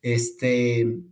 [0.00, 1.04] Este,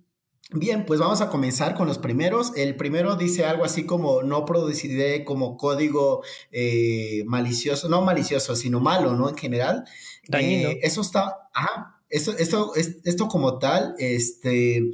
[0.52, 2.52] Bien, pues vamos a comenzar con los primeros.
[2.56, 8.80] El primero dice algo así como no produciré como código eh, malicioso, no malicioso, sino
[8.80, 9.28] malo, ¿no?
[9.28, 9.85] En general.
[10.33, 14.90] Eh, eso está, ajá, esto, esto, esto como tal, este,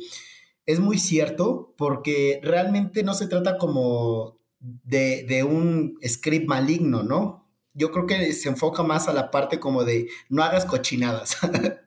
[0.66, 7.48] es muy cierto porque realmente no se trata como de, de un script maligno, ¿no?
[7.72, 11.38] Yo creo que se enfoca más a la parte como de no hagas cochinadas.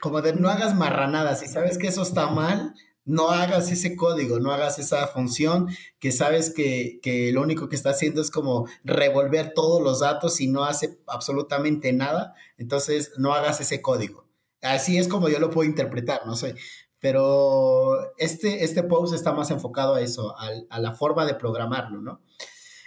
[0.00, 1.40] como de no hagas marranadas.
[1.40, 5.68] Si sabes que eso está mal, no hagas ese código, no hagas esa función
[5.98, 10.40] que sabes que, que, lo único que está haciendo es como revolver todos los datos
[10.40, 12.34] y no hace absolutamente nada.
[12.58, 14.28] Entonces, no hagas ese código.
[14.62, 16.54] Así es como yo lo puedo interpretar, no sé.
[17.00, 22.20] pero este, este post está más enfocado a eso, a, la forma de programarlo, ¿no?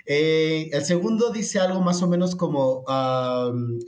[0.05, 2.83] Eh, el segundo dice algo más o menos como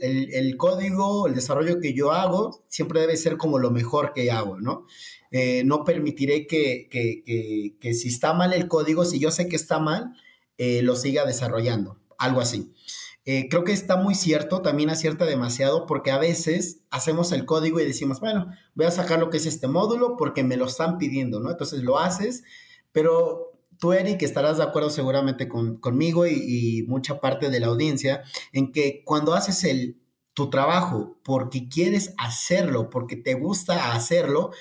[0.00, 4.60] el, código, el desarrollo que yo hago siempre debe ser como lo mejor que hago,
[4.60, 4.86] ¿no?
[5.30, 9.78] Eh, no permitiré que, que, si está mal el código, si yo sé que está
[9.80, 10.14] mal,
[10.58, 12.72] eh, lo siga desarrollando, algo así.
[13.24, 17.86] Creo que está muy cierto, también acierta demasiado porque a veces hacemos el código y
[17.86, 21.40] decimos, bueno, voy a sacar lo que es este módulo porque me lo están pidiendo,
[21.40, 21.50] ¿no?
[21.50, 22.44] Entonces lo haces,
[22.92, 23.53] pero
[23.84, 28.22] tú, Eric, estarás de acuerdo seguramente conmigo y, y, mucha parte de la audiencia
[28.54, 30.00] en que cuando haces el,
[30.32, 34.52] tu trabajo porque quieres hacerlo, porque te gusta hacerlo,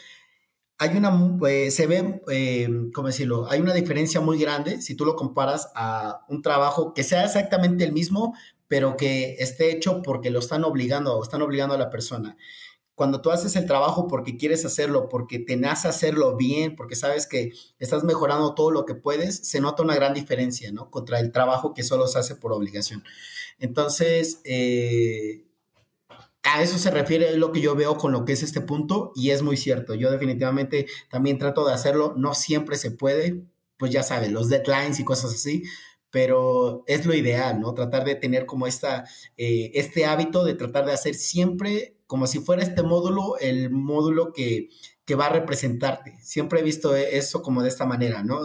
[0.77, 3.47] hay una, eh, se ve, eh, ¿cómo decirlo?
[3.49, 7.85] Hay una diferencia muy grande si tú lo comparas a un trabajo que sea exactamente
[7.85, 8.35] el mismo,
[8.67, 12.35] pero que esté hecho porque lo están obligando o están obligando a la persona.
[12.95, 17.25] Cuando tú haces el trabajo porque quieres hacerlo, porque te nace hacerlo bien, porque sabes
[17.25, 20.91] que estás mejorando todo lo que puedes, se nota una gran diferencia, ¿no?
[20.91, 23.03] Contra el trabajo que solo se hace por obligación.
[23.57, 25.45] Entonces, eh,
[26.43, 29.31] a eso se refiere lo que yo veo con lo que es este punto y
[29.31, 29.95] es muy cierto.
[29.95, 33.43] Yo definitivamente también trato de hacerlo, no siempre se puede,
[33.77, 35.63] pues ya sabes, los deadlines y cosas así,
[36.11, 37.73] pero es lo ideal, ¿no?
[37.73, 39.05] Tratar de tener como esta,
[39.37, 44.33] eh, este hábito de tratar de hacer siempre como si fuera este módulo, el módulo
[44.33, 44.69] que,
[45.03, 46.13] que va a representarte.
[46.21, 48.39] Siempre he visto eso como de esta manera, ¿no?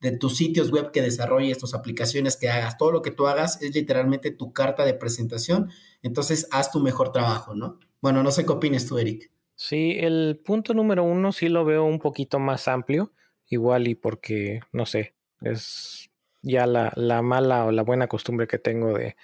[0.00, 3.60] De tus sitios web que desarrolles, tus aplicaciones que hagas, todo lo que tú hagas
[3.60, 5.68] es literalmente tu carta de presentación,
[6.00, 7.78] entonces haz tu mejor trabajo, ¿no?
[8.00, 9.30] Bueno, no sé qué opinas tú, Eric.
[9.54, 13.12] Sí, el punto número uno sí lo veo un poquito más amplio,
[13.50, 16.08] igual y porque, no sé, es
[16.40, 19.14] ya la, la, mala o la buena costumbre que tengo de,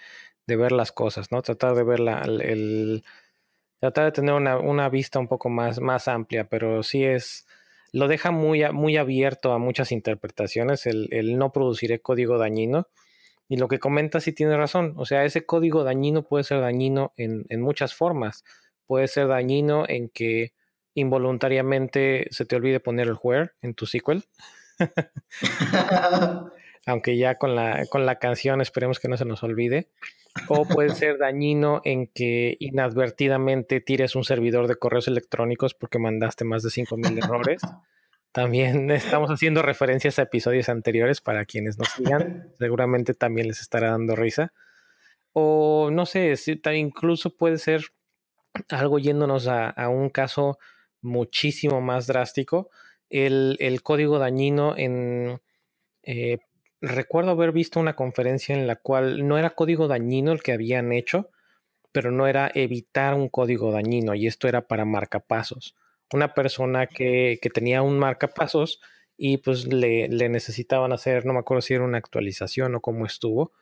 [0.46, 1.40] de ver las cosas, ¿no?
[1.40, 3.02] Tratar de ver el,
[3.80, 7.46] tratar de tener una, una, vista un poco más, más amplia, pero sí es,
[7.92, 12.88] lo deja muy, muy abierto a muchas interpretaciones, el, el no producir código dañino.
[13.48, 17.12] Y lo que comenta sí tiene razón, o sea, ese código dañino puede ser dañino
[17.16, 18.44] en, en muchas formas.
[18.86, 20.52] Puede ser dañino en que
[20.94, 24.24] involuntariamente se te olvide poner el where en tu SQL.
[26.86, 29.88] aunque ya con la, con la canción esperemos que no se nos olvide.
[30.48, 36.44] O puede ser dañino en que inadvertidamente tires un servidor de correos electrónicos porque mandaste
[36.44, 37.60] más de 5.000 errores.
[38.32, 42.52] También estamos haciendo referencias a episodios anteriores para quienes nos sigan.
[42.58, 44.52] Seguramente también les estará dando risa.
[45.32, 46.34] O no sé,
[46.74, 47.86] incluso puede ser
[48.68, 50.58] algo yéndonos a, un caso
[51.00, 52.68] muchísimo más drástico.
[53.08, 55.40] El, el código dañino en
[56.02, 56.36] eh,
[56.80, 60.92] recuerdo haber visto una conferencia en la cual no era código dañino el que habían
[60.92, 61.30] hecho,
[61.92, 65.74] pero no era evitar un código dañino y esto era para marcapasos.
[66.12, 68.80] Una persona que, tenía un marcapasos
[69.16, 73.52] y pues le, necesitaban hacer, no me acuerdo si era una actualización o cómo estuvo,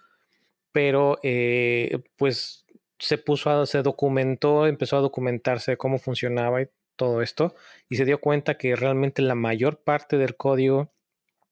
[0.73, 2.67] pero eh, pues
[2.99, 7.55] se puso a, se documentó, empezó a documentarse cómo funcionaba y todo esto
[7.89, 10.93] y se dio cuenta que realmente la mayor parte del código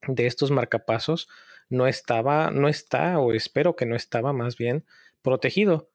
[0.07, 1.29] de estos marcapasos
[1.68, 4.85] no estaba, no está, o espero que no estaba más bien,
[5.22, 5.90] protegido.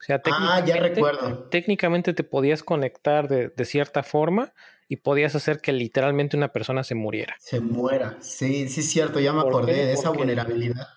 [0.00, 1.44] O sea, ah, ya recuerdo.
[1.44, 4.52] técnicamente te podías conectar de, cierta forma
[4.88, 7.36] y podías hacer que literalmente una persona se muriera.
[7.38, 8.16] Se muera.
[8.20, 10.88] Sí, sí es cierto, ya me acordé de esa vulnerabilidad.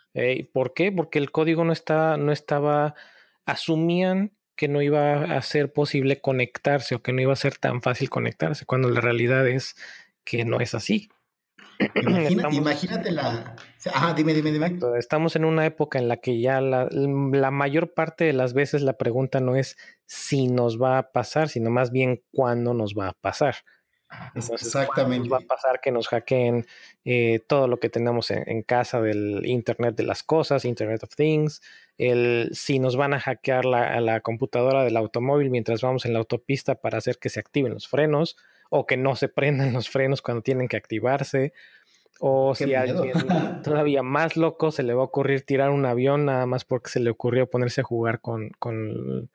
[0.53, 0.91] ¿Por qué?
[0.91, 2.95] Porque el código no, está, no estaba,
[3.45, 7.81] asumían que no iba a ser posible conectarse o que no iba a ser tan
[7.81, 9.75] fácil conectarse, cuando la realidad es
[10.23, 11.09] que no es así.
[12.51, 13.55] Imagínate la...
[13.93, 14.79] Ajá, dime, dime, dime.
[14.97, 16.89] Estamos en una época en la que ya la,
[17.51, 21.69] mayor parte de las veces la pregunta no es si nos va a pasar, sino
[21.69, 23.55] más bien cuándo nos va a pasar.
[24.33, 25.27] Exactamente.
[25.27, 26.65] Nos va a pasar que nos hackeen
[27.03, 31.61] eh, todo lo que tenemos en, casa del Internet de las cosas, Internet of Things,
[31.97, 36.19] el, si nos van a hackear la, la computadora del automóvil mientras vamos en la
[36.19, 38.37] autopista para hacer que se activen los frenos
[38.77, 41.53] o que no se prendan los frenos cuando tienen que activarse,
[42.19, 43.13] o si a alguien
[43.63, 46.99] todavía más loco se le va a ocurrir tirar un avión nada más porque se
[46.99, 49.29] le ocurrió ponerse a jugar con, con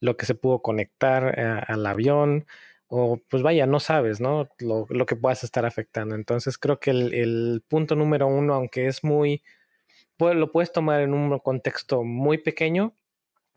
[0.00, 2.46] lo que se pudo conectar eh, al avión,
[2.88, 4.48] o pues vaya, no sabes, ¿no?
[4.58, 6.16] Lo, lo que puedas estar afectando.
[6.16, 9.42] Entonces creo que el, el punto número uno, aunque es muy,
[10.16, 12.94] pues, lo puedes tomar en un contexto muy pequeño,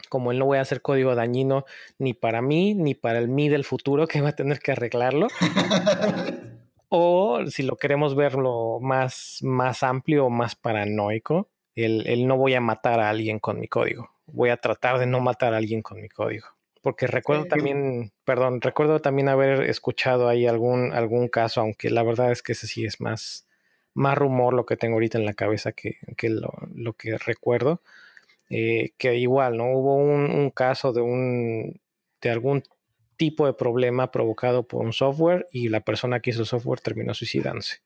[0.10, 1.66] como él no voy a hacer código dañino
[1.98, 5.28] ni para mí ni para el mí del futuro que va a tener que arreglarlo.
[6.89, 12.62] o si lo queremos verlo más, más amplio o más paranoico, el, no voy a
[12.62, 14.12] matar a alguien con mi código.
[14.28, 16.48] Voy a tratar de no matar a alguien con mi código.
[16.82, 22.32] porque recuerdo también, perdón, recuerdo también haber escuchado ahí algún, algún caso, aunque la verdad
[22.32, 23.48] es que ese sí es más,
[23.94, 25.98] más rumor lo que tengo ahorita en la cabeza que,
[26.30, 27.82] lo, que recuerdo.
[28.54, 29.72] Eh, que igual, ¿no?
[29.72, 31.82] Hubo un, caso de un
[32.22, 32.63] de algún
[33.18, 37.13] tipo de problema provocado por un software y la persona que hizo el software terminó
[37.13, 37.82] suicidándose.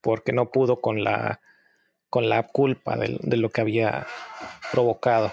[0.00, 1.40] Porque no pudo con la
[2.10, 4.06] con la culpa de, de lo que había
[4.72, 5.32] provocado.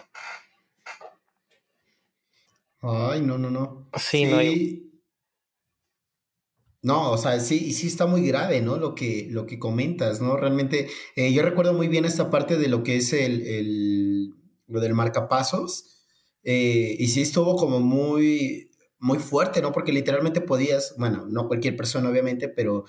[2.88, 3.90] Ay, no, no, no.
[3.98, 4.38] Sí, no
[6.84, 8.78] No, o sea, sí, sí está muy grave, ¿no?
[8.78, 10.38] Lo que, lo que comentas, ¿no?
[10.38, 13.95] Realmente, eh, yo recuerdo muy bien esta parte de lo que es el, el
[14.68, 16.04] lo del marcapasos,
[16.44, 19.72] eh, y sí estuvo como muy, muy fuerte, ¿no?
[19.72, 22.86] Porque literalmente podías, bueno, no cualquier persona, obviamente, pero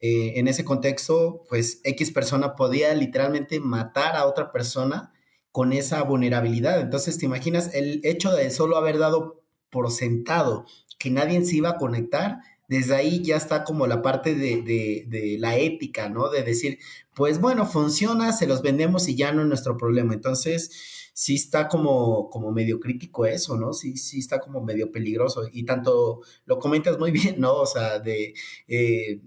[0.00, 5.12] eh, en ese contexto, pues X persona podía literalmente matar a otra persona
[5.52, 6.80] con esa vulnerabilidad.
[6.80, 10.66] Entonces, ¿te imaginas el hecho de solo haber dado por sentado
[10.98, 12.38] que nadie se iba a conectar,
[12.68, 16.28] desde ahí ya está como la parte de, la ética, ¿no?
[16.28, 16.78] De decir,
[17.14, 20.14] pues bueno, funciona, se los vendemos y ya no es nuestro problema.
[20.14, 23.72] Entonces, sí está como, como medio crítico eso, ¿no?
[23.72, 25.48] Sí, sí está como medio peligroso.
[25.52, 27.54] Y tanto lo comentas muy bien, ¿no?
[27.54, 28.34] O sea, de...
[28.68, 29.20] Eh,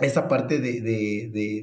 [0.00, 0.80] esta parte de,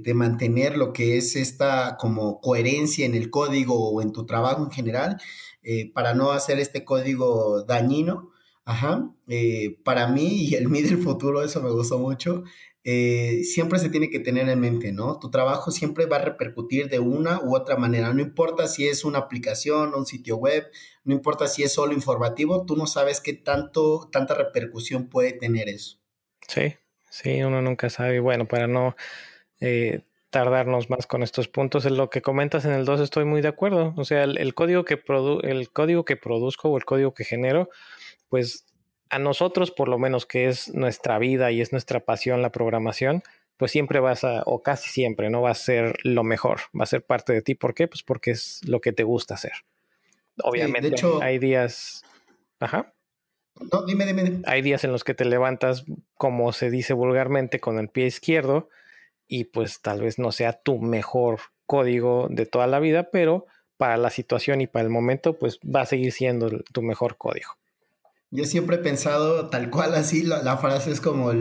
[0.04, 4.64] de, mantener lo que es esta como coherencia en el código o en tu trabajo
[4.64, 5.18] en general,
[5.64, 8.32] eh, para no hacer este código dañino.
[8.70, 9.10] Ajá.
[9.28, 12.44] Eh, para mí y el mí del futuro, eso me gustó mucho.
[12.84, 15.18] Eh, siempre se tiene que tener en mente, ¿no?
[15.18, 18.14] Tu trabajo siempre va a repercutir de una u otra manera.
[18.14, 20.68] No importa si es una aplicación, un sitio web,
[21.04, 25.68] no importa si es solo informativo, tú no sabes qué tanto, tanta repercusión puede tener
[25.68, 25.98] eso.
[26.48, 26.76] Sí,
[27.10, 28.20] sí, uno nunca sabe.
[28.20, 28.96] Bueno, para no
[30.30, 31.86] tardarnos más con estos puntos.
[31.86, 33.94] En lo que comentas en el 2 estoy muy de acuerdo.
[33.98, 35.02] O sea, el, código que
[35.44, 37.70] el código que produzco o el código que genero,
[38.30, 38.66] pues
[39.10, 43.24] a nosotros, por lo menos que es nuestra vida y es nuestra pasión la programación,
[43.58, 46.88] pues siempre vas a, o casi siempre, no va a ser lo mejor, va a
[46.88, 47.56] ser parte de ti.
[47.56, 47.88] ¿Por qué?
[47.88, 49.52] Pues porque es lo que te gusta hacer.
[50.42, 52.04] Obviamente, hay días.
[52.60, 52.94] Ajá.
[53.72, 54.42] No, dime, dime.
[54.46, 58.70] Hay días en los que te levantas, como se dice vulgarmente, con el pie izquierdo
[59.28, 63.98] y pues tal vez no sea tu mejor código de toda la vida, pero para
[63.98, 67.59] la situación y para el momento, pues va a seguir siendo tu mejor código.
[68.32, 71.32] Yo siempre he pensado tal cual así, la, frase es como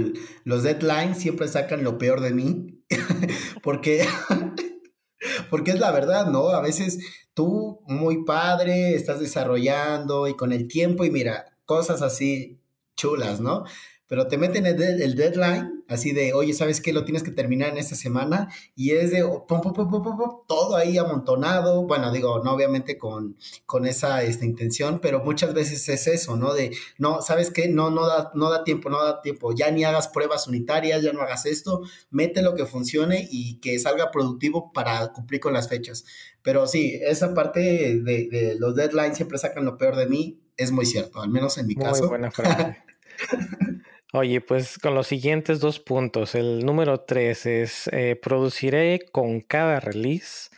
[0.44, 2.82] los deadlines siempre sacan lo peor de mí,
[3.62, 4.06] porque,
[5.50, 6.48] porque es la verdad, ¿no?
[6.48, 6.98] A veces
[7.34, 12.58] tú muy padre, estás desarrollando y con el tiempo y mira, cosas así
[12.96, 13.64] chulas, ¿no?
[14.08, 16.94] Pero te meten el, el, deadline, así de, oye, ¿sabes qué?
[16.94, 20.96] Lo tienes que terminar en esta semana, y es de pum, pum, pum, todo ahí
[20.96, 26.36] amontonado, bueno, digo, no obviamente con, con esa esta intención, pero muchas veces es eso,
[26.36, 26.54] ¿no?
[26.54, 27.68] De, no, ¿sabes qué?
[27.68, 31.12] No, no da, no da tiempo, no da tiempo, ya ni hagas pruebas unitarias, ya
[31.12, 35.68] no hagas esto, mete lo que funcione y que salga productivo para cumplir con las
[35.68, 36.06] fechas.
[36.40, 40.72] Pero sí, esa parte de, de los deadlines siempre sacan lo peor de mí, es
[40.72, 42.04] muy cierto, al menos en mi caso.
[42.04, 42.78] Muy buena frase.
[44.14, 46.34] Oye, pues con los siguientes dos puntos.
[46.34, 50.48] El número tres es eh, produciré con cada release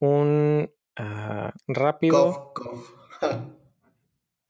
[0.00, 2.52] un uh, rápido.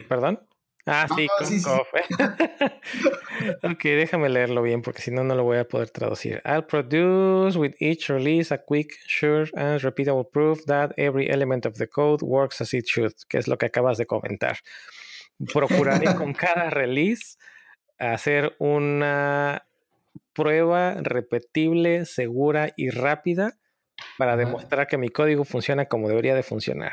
[0.09, 0.40] ¿Perdón?
[0.88, 1.59] Ah, sí, ah, sí,
[3.64, 6.40] ok, déjame leerlo bien porque si no, no lo voy a poder traducir.
[6.45, 11.75] I'll produce with each release a quick, sure and repeatable proof that every element of
[11.75, 14.59] the code works as it should, que es lo que acabas de comentar.
[15.53, 17.37] Procuraré con cada release
[17.98, 19.66] hacer una
[20.32, 23.59] prueba repetible, segura y rápida
[24.18, 26.92] para demostrar que mi código funciona como debería de funcionar.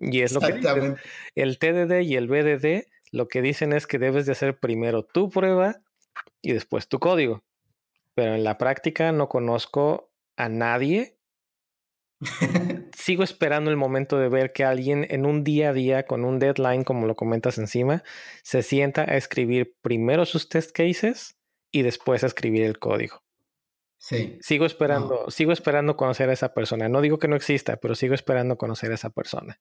[0.00, 0.96] Y es lo que
[1.34, 5.30] el TDD y el BDD lo que dicen es que debes de hacer primero tu
[5.30, 5.76] prueba
[6.42, 7.44] y después tu código.
[8.14, 11.19] Pero en la práctica no conozco a nadie
[12.96, 16.38] sigo esperando el momento de ver que alguien en un día a día con un
[16.38, 18.02] deadline, como lo comentas encima,
[18.42, 21.38] se sienta a escribir primero sus test cases
[21.72, 23.22] y después a escribir el código.
[23.98, 24.38] Sí.
[24.40, 26.88] Sigo esperando, sigo esperando conocer a esa persona.
[26.88, 29.60] No digo que no exista, pero sigo esperando conocer a esa persona.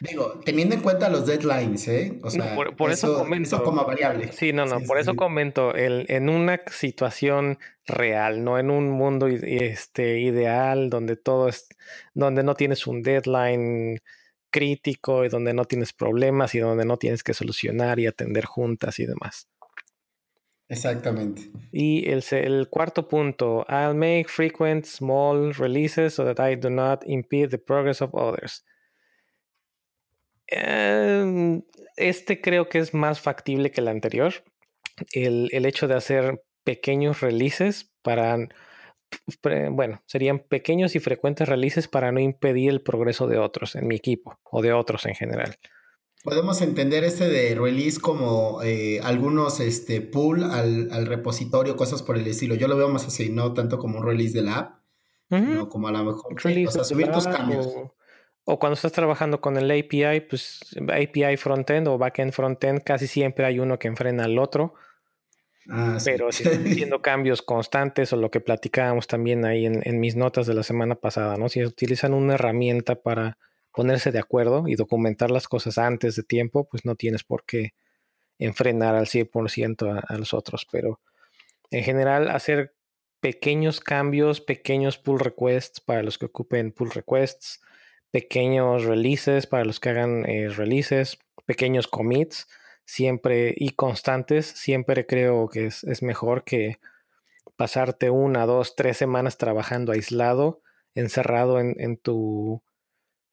[0.00, 2.18] Digo, teniendo en cuenta los deadlines, ¿eh?
[2.22, 3.62] O sea, por, eso, comento.
[3.62, 4.32] como variable.
[4.32, 9.26] Sí, no, no, por eso comento, el, en una situación real, no en un mundo
[9.28, 11.68] este, ideal donde todo es,
[12.12, 14.00] donde no tienes un deadline
[14.50, 18.98] crítico y donde no tienes problemas y donde no tienes que solucionar y atender juntas
[18.98, 19.48] y demás.
[20.68, 21.50] Exactamente.
[21.72, 27.02] Y el, el, cuarto punto, I'll make frequent small releases so that I do not
[27.06, 28.64] impede the progress of others.
[30.46, 31.62] Em,
[31.96, 34.32] este creo que es más factible que el anterior.
[35.12, 38.38] El, el hecho de hacer pequeños releases para,
[39.70, 43.96] bueno, serían pequeños y frecuentes releases para no impedir el progreso de otros en mi
[43.96, 45.56] equipo o de otros en general.
[46.22, 52.16] Podemos entender este de release como eh, algunos este, pull al, al, repositorio, cosas por
[52.16, 52.54] el estilo.
[52.54, 54.80] Yo lo veo más así, no tanto como un release de la app,
[55.28, 57.66] sino como a lo mejor o sea, subir tus cambios.
[57.66, 57.94] O,
[58.44, 63.46] o, cuando estás trabajando con el API, pues API frontend o backend frontend, casi siempre
[63.46, 64.74] hay uno que enfrena al otro.
[65.68, 69.98] Ah, Pero si estás haciendo cambios constantes o lo que platicábamos también ahí en, en,
[69.98, 71.48] mis notas de la semana pasada, ¿no?
[71.48, 73.38] Si utilizan una herramienta para
[73.72, 77.72] ponerse de acuerdo y documentar las cosas antes de tiempo, pues no tienes por qué
[78.38, 80.66] enfrenar al 100% a, a los otros.
[80.70, 81.00] Pero
[81.70, 82.74] en general, hacer
[83.20, 87.62] pequeños cambios, pequeños pull requests para los que ocupen pull requests,
[88.14, 92.46] pequeños releases para los que hagan eh, releases, pequeños commits,
[92.84, 96.78] siempre y constantes, siempre creo que es, es mejor que
[97.56, 100.60] pasarte una, dos, tres semanas trabajando aislado,
[100.94, 102.62] encerrado en, en tu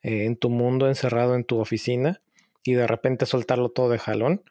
[0.02, 2.24] eh, en tu mundo, encerrado en tu oficina,
[2.64, 4.44] y de repente soltarlo todo de jalón,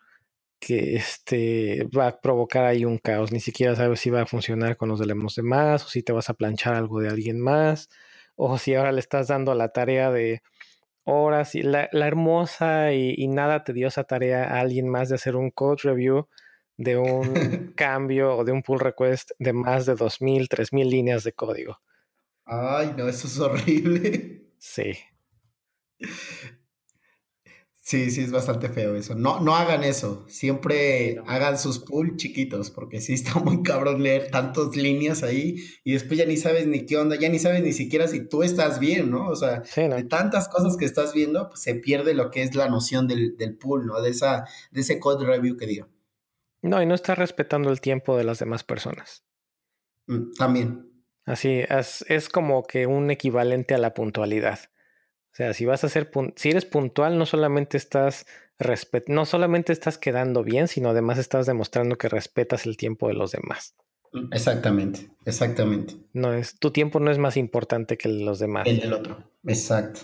[0.61, 3.33] que este, va a provocar ahí un caos.
[3.33, 6.12] Ni siquiera sabes si va a funcionar con los de los demás, o si te
[6.12, 7.91] vas a planchar algo de alguien más,
[8.43, 10.43] o si ahora le estás dando la tarea de
[11.05, 15.36] horas y la, la hermosa y, y, nada tediosa tarea a alguien más de hacer
[15.36, 16.26] un code review
[16.78, 21.34] de un cambio o de un pull request de más de 2.000, 3.000 líneas de
[21.34, 21.80] código.
[22.47, 24.47] Ay, no, eso es horrible.
[24.59, 24.95] Sí,
[27.91, 29.16] Sí, sí, es bastante feo eso.
[29.16, 30.24] No, no hagan eso.
[30.28, 35.95] Siempre hagan sus pool chiquitos, porque sí está muy cabrón leer tantas líneas ahí y
[35.95, 38.78] después ya ni sabes ni qué onda, ya ni sabes ni siquiera si tú estás
[38.78, 39.26] bien, ¿no?
[39.26, 39.97] O sea, ¿no?
[39.97, 43.36] de tantas cosas que estás viendo, pues se pierde lo que es la noción del,
[43.36, 44.01] del pool, ¿no?
[44.01, 45.88] De, esa, de ese code review que digo.
[46.62, 49.24] No, y no estás respetando el tiempo de las demás personas.
[50.07, 50.93] Mm, también.
[51.24, 54.61] Así, es, es como que un equivalente a la puntualidad.
[55.33, 58.26] O sea, si vas a ser, si eres puntual, no solamente estás
[59.07, 63.33] no solamente estás quedando bien, sino además estás demostrando que respetas el tiempo de los
[63.33, 63.74] demás.
[64.12, 65.97] Mm, exactamente, exactamente.
[66.12, 68.66] No es, tu tiempo no es más importante que los demás.
[68.66, 70.01] El del otro, exacto.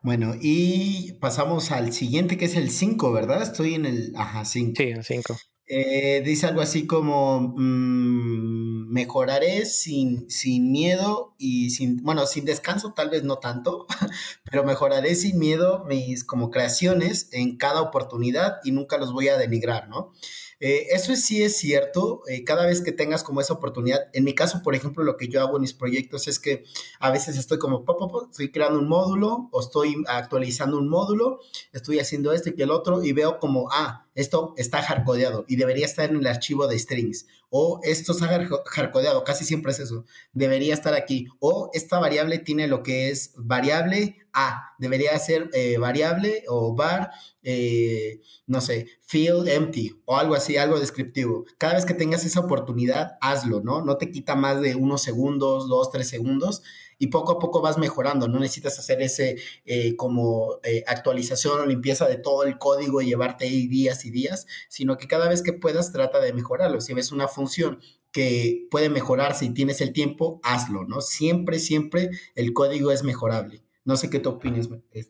[0.00, 3.42] Bueno, y pasamos al siguiente que es el 5, ¿verdad?
[3.42, 4.74] Estoy en el, ajá, 5.
[4.76, 5.36] Sí, el 5.
[5.70, 12.94] Eh, dice algo así como mmm, mejoraré sin, sin miedo y sin, bueno, sin descanso
[12.94, 13.86] tal vez no tanto,
[14.50, 19.36] pero mejoraré sin miedo mis como creaciones en cada oportunidad y nunca los voy a
[19.36, 20.12] denigrar, ¿no?
[20.60, 24.34] Eh, eso sí es cierto, eh, cada vez que tengas como esa oportunidad, en mi
[24.34, 26.64] caso, por ejemplo, lo que yo hago en mis proyectos es que
[26.98, 31.38] a veces estoy como, pop, pop, estoy creando un módulo o estoy actualizando un módulo,
[31.72, 35.86] estoy haciendo este y el otro y veo como, ah, esto está hardcodeado y debería
[35.86, 37.26] estar en el archivo de strings.
[37.50, 38.26] O esto está
[38.66, 41.28] hardcodeado, casi siempre es eso, debería estar aquí.
[41.38, 47.10] O esta variable tiene lo que es variable A, debería ser eh, variable o var,
[47.42, 51.44] eh, no sé, field empty o algo así, algo descriptivo.
[51.56, 53.84] Cada vez que tengas esa oportunidad, hazlo, ¿no?
[53.84, 56.62] No te quita más de unos segundos, dos, tres segundos
[56.98, 58.28] y poco a poco vas mejorando.
[58.28, 63.06] No necesitas hacer ese eh, como eh, actualización o limpieza de todo el código y
[63.06, 66.80] llevarte ahí días y días, sino que cada vez que puedas trata de mejorarlo.
[66.80, 67.80] Si ves una función
[68.10, 71.00] que puede mejorar si tienes el tiempo, hazlo, ¿no?
[71.00, 73.62] Siempre, siempre el código es mejorable.
[73.84, 74.68] No sé qué tú opinas,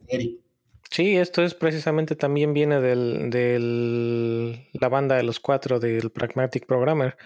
[0.09, 0.41] Eric.
[0.91, 7.17] Sí, esto es precisamente también viene de la banda de los cuatro del Pragmatic Programmer.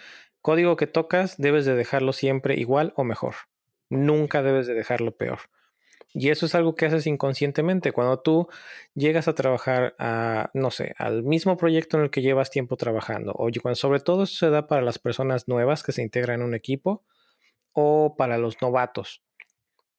[0.41, 3.35] Código que tocas debes de dejarlo siempre igual o mejor.
[3.93, 5.41] Nunca debes de dejarlo peor.
[6.15, 7.93] Y eso es algo que haces inconscientemente.
[7.93, 8.49] Cuando tú
[8.95, 13.33] llegas a trabajar a, no sé, al mismo proyecto en el que llevas tiempo trabajando,
[13.37, 16.47] o cuando, sobre todo eso se da para las personas nuevas que se integran en
[16.47, 17.05] un equipo
[17.73, 19.23] o para los novatos.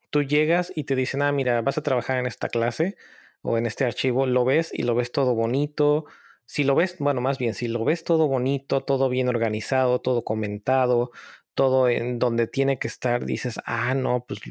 [0.10, 2.98] Tú llegas y te dicen, ah, mira, vas a trabajar en esta clase
[3.44, 6.06] o en este archivo, lo ves y lo ves todo bonito.
[6.46, 10.24] Si lo ves, bueno, más bien, si lo ves todo bonito, todo bien organizado, todo
[10.24, 11.12] comentado,
[11.54, 14.42] todo en donde tiene que estar, dices, ah, no, pues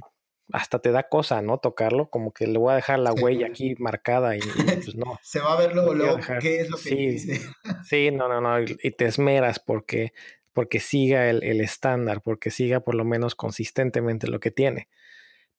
[0.53, 1.59] hasta te da cosa, ¿no?
[1.59, 5.19] Tocarlo, como que le voy a dejar la huella aquí marcada y, pues no.
[5.23, 7.41] Se va a ver luego, luego qué es lo que sí, dice.
[7.85, 10.13] sí, no, no, no, y, te esmeras porque,
[10.53, 14.89] porque siga el, el estándar, porque siga por lo menos consistentemente lo que tiene.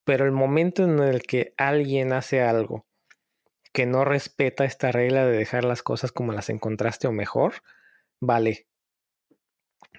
[0.04, 2.86] Pero el momento en el que alguien hace algo
[3.74, 7.56] que no respeta esta regla de dejar las cosas como las encontraste o mejor,
[8.20, 8.68] vale,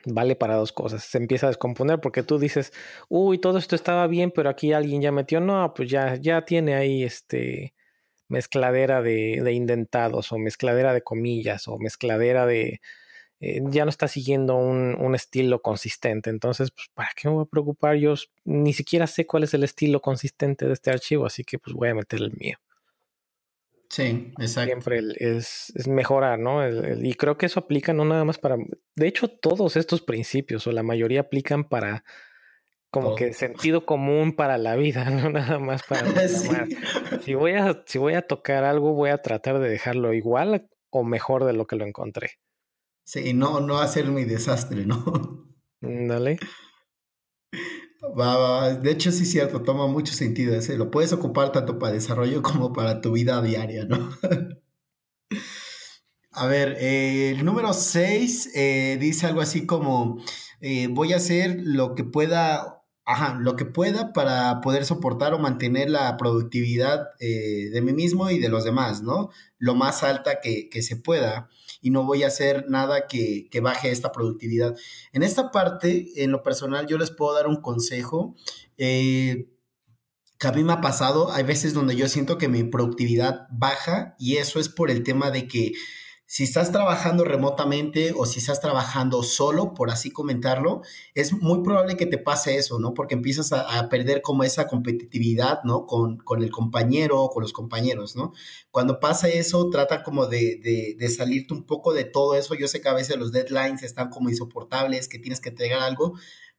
[0.07, 1.05] vale para dos cosas.
[1.05, 2.73] Se empieza a descomponer porque tú dices,
[3.09, 6.75] uy, todo esto estaba bien, pero aquí alguien ya metió, no, pues ya, ya tiene
[6.75, 7.75] ahí este
[8.29, 12.81] mezcladera de, de indentados o mezcladera de comillas o mezcladera de,
[13.41, 16.31] eh, ya no está siguiendo un, un, estilo consistente.
[16.31, 17.97] Entonces, pues, ¿para qué me voy a preocupar?
[17.97, 21.75] Yo ni siquiera sé cuál es el estilo consistente de este archivo, así que pues
[21.75, 22.59] voy a meter el mío.
[23.95, 24.73] Sí, exacto.
[24.73, 26.69] Siempre es, es mejorar, ¿no?
[27.01, 28.57] y creo que eso aplica no nada más para...
[28.97, 32.03] De hecho, todos estos principios, o la mayoría aplican para
[32.91, 36.49] como que sentido común para la vida, no nada más para sí.
[37.23, 41.05] si voy a si voy a tocar algo voy a tratar de dejarlo igual o
[41.05, 42.41] mejor de lo que lo encontré.
[43.05, 45.47] Sí, no, no hacer mi desastre, ¿no?
[45.81, 46.41] Dale.
[48.13, 50.77] Va, va, De hecho, sí es cierto, toma mucho sentido ese.
[50.77, 54.11] Lo puedes ocupar tanto para desarrollo como para tu vida diaria, ¿no?
[56.37, 60.21] A ver, eh, el número 6 eh, dice algo así como,
[60.61, 65.39] eh, voy a hacer lo que pueda Ajá, lo que pueda para poder soportar o
[65.39, 69.29] mantener la productividad de mí mismo y de los demás, ¿no?
[69.59, 71.51] Lo más alta que, que se pueda
[71.85, 74.75] y no voy a hacer nada que, que, baje esta productividad.
[75.13, 78.35] En esta parte, en lo personal, yo les puedo dar un consejo.
[78.79, 79.51] Eh,
[80.39, 84.17] que a mí me ha pasado, hay veces donde yo siento que mi productividad baja
[84.19, 85.73] y eso es por el tema de que
[86.35, 90.83] si estás trabajando remotamente o si estás trabajando solo, por así comentarlo,
[91.15, 92.93] es muy probable que te pase eso, ¿no?
[92.93, 95.87] Porque empiezas a, perder como esa competitividad, ¿no?
[95.87, 98.33] Con, con, el compañero o con los compañeros, ¿no?
[98.73, 102.57] Cuando pasa eso, trata como de, de, de, salirte un poco de todo eso.
[102.57, 106.15] Yo sé que a veces los deadlines están como insoportables, que tienes que entregar algo,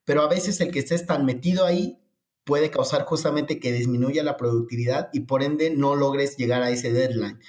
[0.05, 1.99] pero a veces el que estés tan metido ahí
[2.45, 6.93] puede causar justamente que disminuya la productividad y por ende no logres llegar a ese
[6.93, 7.41] deadline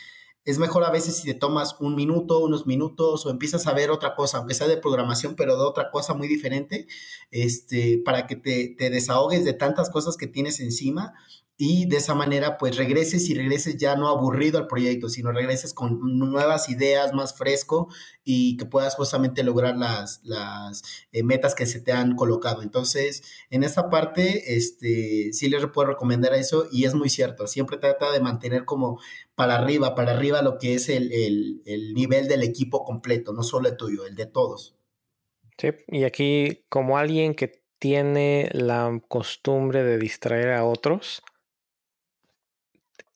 [0.46, 3.90] es mejor a veces si te tomas un minuto, unos minutos o empiezas a ver
[3.90, 6.86] otra cosa, aunque sea de programación, pero de otra cosa muy diferente,
[7.32, 11.14] este, para que te, te desahogues de tantas cosas que tienes encima
[11.58, 15.72] y de esa manera pues regreses y regreses ya no aburrido al proyecto, sino regreses
[15.72, 17.88] con nuevas ideas, más fresco
[18.24, 20.82] y que puedas justamente lograr las, las
[21.12, 22.62] eh, metas que se te han colocado.
[22.62, 27.78] Entonces, en esta parte, este, sí les puedo recomendar eso y es muy cierto, siempre
[27.78, 29.00] trata de mantener como
[29.34, 33.42] para arriba, para arriba lo que es el, el, el nivel del equipo completo, no
[33.42, 34.74] solo el tuyo, el de todos.
[35.58, 41.22] Sí, y aquí como alguien que tiene la costumbre de distraer a otros,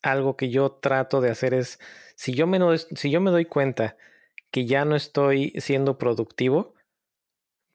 [0.03, 1.79] algo que yo trato de hacer es,
[2.15, 3.97] si yo me, si yo me doy cuenta
[4.51, 6.75] que ya no estoy siendo productivo,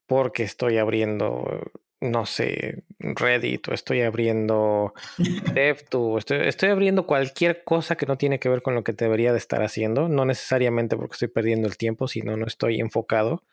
[0.08, 1.72] porque estoy abriendo,
[2.02, 4.94] no sé, Reddit o estoy abriendo
[5.54, 9.32] DevTools, estoy, estoy abriendo cualquier cosa que no tiene que ver con lo que debería
[9.32, 13.44] de estar haciendo, no necesariamente porque estoy perdiendo el tiempo, sino no estoy enfocado.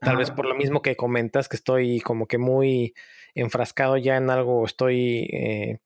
[0.00, 2.94] Tal vez por lo mismo que comentas, que estoy como que muy
[3.34, 5.80] enfrascado ya en algo, estoy eh,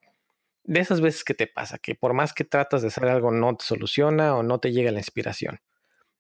[0.65, 3.57] de esas veces que te pasa, que por más que tratas de hacer algo no
[3.57, 5.61] te soluciona o no te llega la inspiración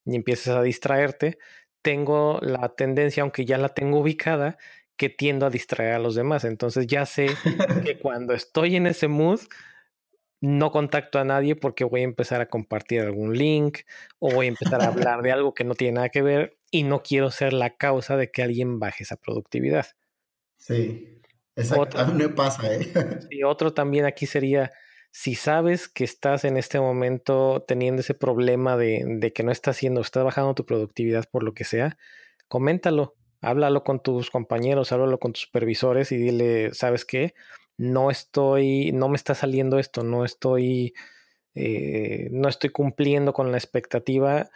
[0.04, 1.38] y empiezas a distraerte,
[1.82, 4.58] tengo la tendencia, aunque ya la tengo ubicada,
[4.96, 6.44] que tiendo a distraer a los demás.
[6.44, 7.28] Entonces ya sé
[7.84, 9.40] que cuando estoy en ese mood,
[10.40, 13.78] no contacto a nadie porque voy a empezar a compartir algún link
[14.18, 16.82] o voy a empezar a hablar de algo que no tiene nada que ver y
[16.82, 19.86] no quiero ser la causa de que alguien baje esa productividad.
[20.56, 21.21] Sí.
[21.56, 22.80] Exacto, a mí me pasa, ¿eh?
[23.30, 24.72] Y otro también aquí sería,
[25.10, 29.76] si sabes que estás en este momento teniendo ese problema de, de que no estás
[29.76, 31.98] haciendo, estás bajando tu productividad por lo que sea,
[32.48, 37.34] coméntalo, háblalo con tus compañeros, háblalo con tus supervisores y dile, ¿sabes qué?
[37.76, 40.94] No estoy, no me está saliendo esto, no estoy,
[41.54, 44.48] eh, no estoy cumpliendo con la expectativa,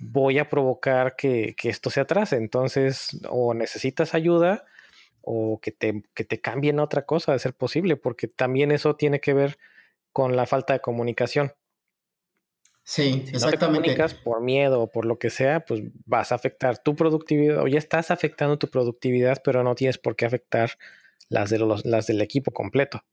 [0.00, 2.36] voy a provocar que, que esto se atrase.
[2.36, 4.64] Entonces, o necesitas ayuda,
[5.22, 8.96] o que te, que te cambien a otra cosa de ser posible, porque también eso
[8.96, 9.58] tiene que ver
[10.12, 11.52] con la falta de comunicación.
[12.84, 13.40] Sí, si exactamente.
[13.40, 16.96] No te comunicas por miedo o por lo que sea, pues vas a afectar tu
[16.96, 20.72] productividad o ya estás afectando tu productividad, pero no tienes por qué afectar
[21.28, 23.04] las, de los, las del equipo completo.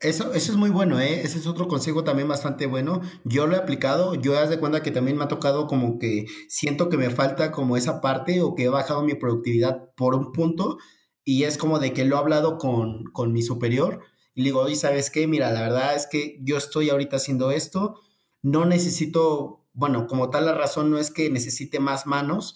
[0.00, 1.22] Eso, eso es muy bueno, ¿eh?
[1.22, 3.00] Ese es otro consejo también bastante bueno.
[3.24, 6.26] Yo lo he aplicado, yo das de cuenta que también me ha tocado como que
[6.48, 10.32] siento que me falta como esa parte o que he bajado mi productividad por un
[10.32, 10.76] punto
[11.24, 14.00] y es como de que lo he hablado con, con mi superior
[14.34, 15.26] y le digo, oye, ¿sabes qué?
[15.26, 17.98] Mira, la verdad es que yo estoy ahorita haciendo esto,
[18.42, 22.54] no necesito, bueno, como tal la razón no es que necesite más manos,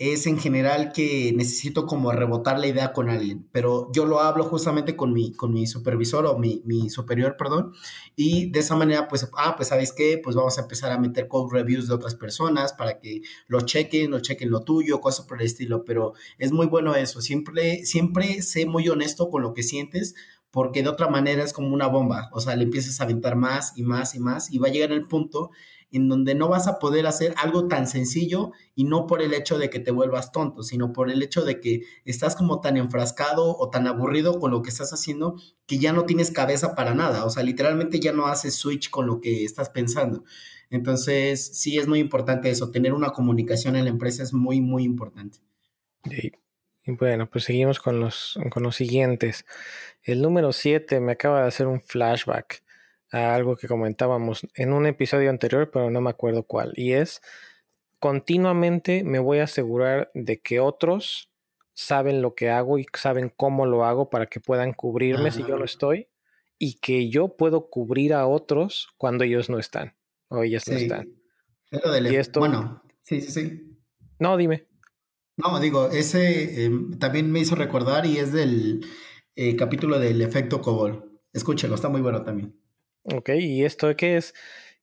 [0.00, 4.44] es en general que necesito como rebotar la idea con alguien, pero yo lo hablo
[4.44, 7.74] justamente con mi, con mi supervisor o mi, mi superior, perdón,
[8.16, 10.18] y de esa manera, pues, ah, pues, ¿sabes qué?
[10.24, 14.10] Pues vamos a empezar a meter code reviews de otras personas para que lo chequen,
[14.10, 18.40] lo chequen lo tuyo, cosas por el estilo, pero es muy bueno eso, siempre, siempre
[18.40, 20.14] sé muy honesto con lo que sientes,
[20.50, 23.74] porque de otra manera es como una bomba, o sea, le empiezas a aventar más
[23.76, 25.50] y más y más y va a llegar el punto
[25.92, 29.58] en donde no vas a poder hacer algo tan sencillo y no por el hecho
[29.58, 33.56] de que te vuelvas tonto, sino por el hecho de que estás como tan enfrascado
[33.56, 35.36] o tan aburrido con lo que estás haciendo
[35.66, 39.06] que ya no tienes cabeza para nada, o sea, literalmente ya no haces switch con
[39.06, 40.24] lo que estás pensando.
[40.70, 44.84] Entonces, sí es muy importante eso, tener una comunicación en la empresa es muy, muy
[44.84, 45.38] importante.
[46.86, 49.44] Bueno, pues seguimos con los, con los siguientes.
[50.02, 52.62] El número 7 me acaba de hacer un flashback
[53.12, 56.72] a algo que comentábamos en un episodio anterior, pero no me acuerdo cuál.
[56.76, 57.20] Y es,
[57.98, 61.30] continuamente me voy a asegurar de que otros
[61.74, 65.56] saben lo que hago y saben cómo lo hago para que puedan cubrirme si yo
[65.56, 66.08] no estoy
[66.58, 69.96] y que yo puedo cubrir a otros cuando ellos no están
[70.28, 71.08] o ellas no están.
[71.70, 73.78] y esto, bueno, sí, sí, sí.
[74.18, 74.66] No, dime.
[75.38, 78.84] No, digo, ese em, también me hizo recordar y es del
[79.34, 81.18] eh, capítulo del efecto Cobol.
[81.32, 82.59] Escúchelo, está muy bueno también.
[83.04, 84.34] Ok, y esto qué es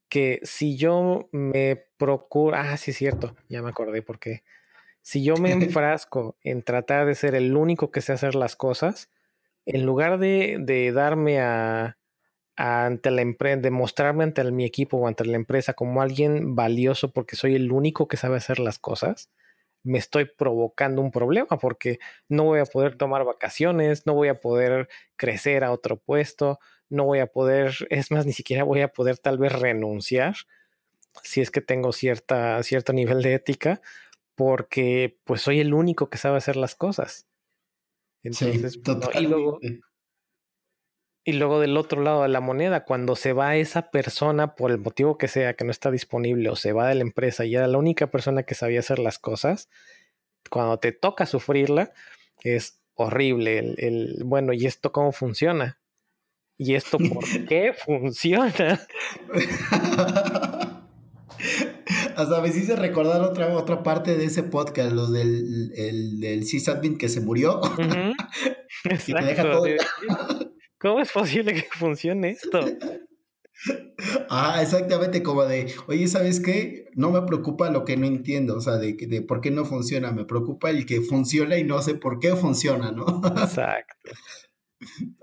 [0.10, 4.44] que si yo me procuro, ah, sí es cierto, ya me acordé porque
[5.02, 9.12] si yo me enfrasco en tratar de ser el único que sé hacer las cosas,
[9.66, 11.98] en lugar de, de darme a,
[12.58, 17.12] ante la empresa, de mostrarme ante mi equipo o ante la empresa como alguien valioso
[17.12, 19.30] porque soy el único que sabe hacer las cosas,
[19.84, 22.00] me estoy provocando un problema porque
[22.30, 26.60] no voy a poder tomar vacaciones, no voy a poder crecer a otro puesto,
[26.90, 30.36] no voy a poder, es más, ni siquiera voy a poder tal vez renunciar
[31.24, 33.82] si es que tengo cierta, cierto nivel de ética,
[34.36, 37.28] porque pues soy el único que sabe hacer las cosas.
[38.24, 38.80] Entonces,
[39.16, 39.60] y, luego,
[41.24, 44.80] y luego del otro lado de la moneda, cuando se va esa persona por el
[44.80, 47.68] motivo que sea, que no está disponible o se va de la empresa y era
[47.68, 49.70] la única persona que sabía hacer las cosas,
[50.50, 51.94] cuando te toca sufrirla,
[52.44, 53.60] es horrible.
[53.78, 55.80] el bueno, ¿y esto cómo funciona?
[56.58, 58.80] ¿Y esto por qué funciona?
[62.16, 66.98] Hasta me hice recordar otra, otra parte de ese podcast, los del el, del sysadmin
[66.98, 67.62] que se murió.
[68.86, 69.64] Exacto.
[70.80, 72.60] ¿Cómo es posible que funcione esto?
[74.30, 76.86] Ah, exactamente, como de, oye, ¿sabes qué?
[76.94, 80.12] No me preocupa lo que no entiendo, o sea, de, de por qué no funciona,
[80.12, 83.22] me preocupa el que funciona y no sé por qué funciona, ¿no?
[83.26, 84.12] Exacto.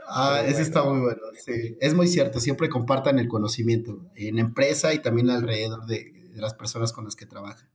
[0.06, 1.76] Ah, ese está muy bueno, sí.
[1.80, 6.92] Es muy cierto, siempre compartan el conocimiento en empresa y también alrededor de, las personas
[6.92, 7.68] con las que trabajan.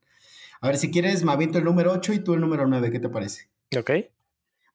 [0.62, 3.00] A ver, si quieres, me aviento el número 8 y tú el número 9, ¿qué
[3.00, 3.50] te parece?
[3.78, 3.92] Ok.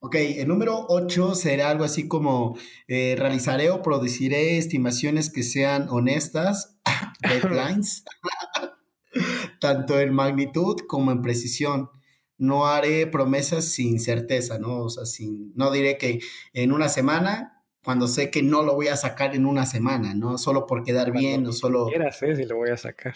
[0.01, 5.89] Ok, el número 8 será algo así como eh, realizaré o produciré estimaciones que sean
[5.91, 6.79] honestas,
[7.21, 8.05] deadlines,
[9.61, 11.91] tanto en magnitud como en precisión
[12.39, 14.83] no haré promesas sin certeza, ¿no?
[14.85, 16.21] O sea, sin, no diré que
[16.53, 20.39] en una semana, cuando sé que no lo voy a sacar en una semana, ¿no?
[20.39, 21.87] Solo por quedar bien o solo...
[21.87, 23.15] Quiera sé si lo voy a sacar.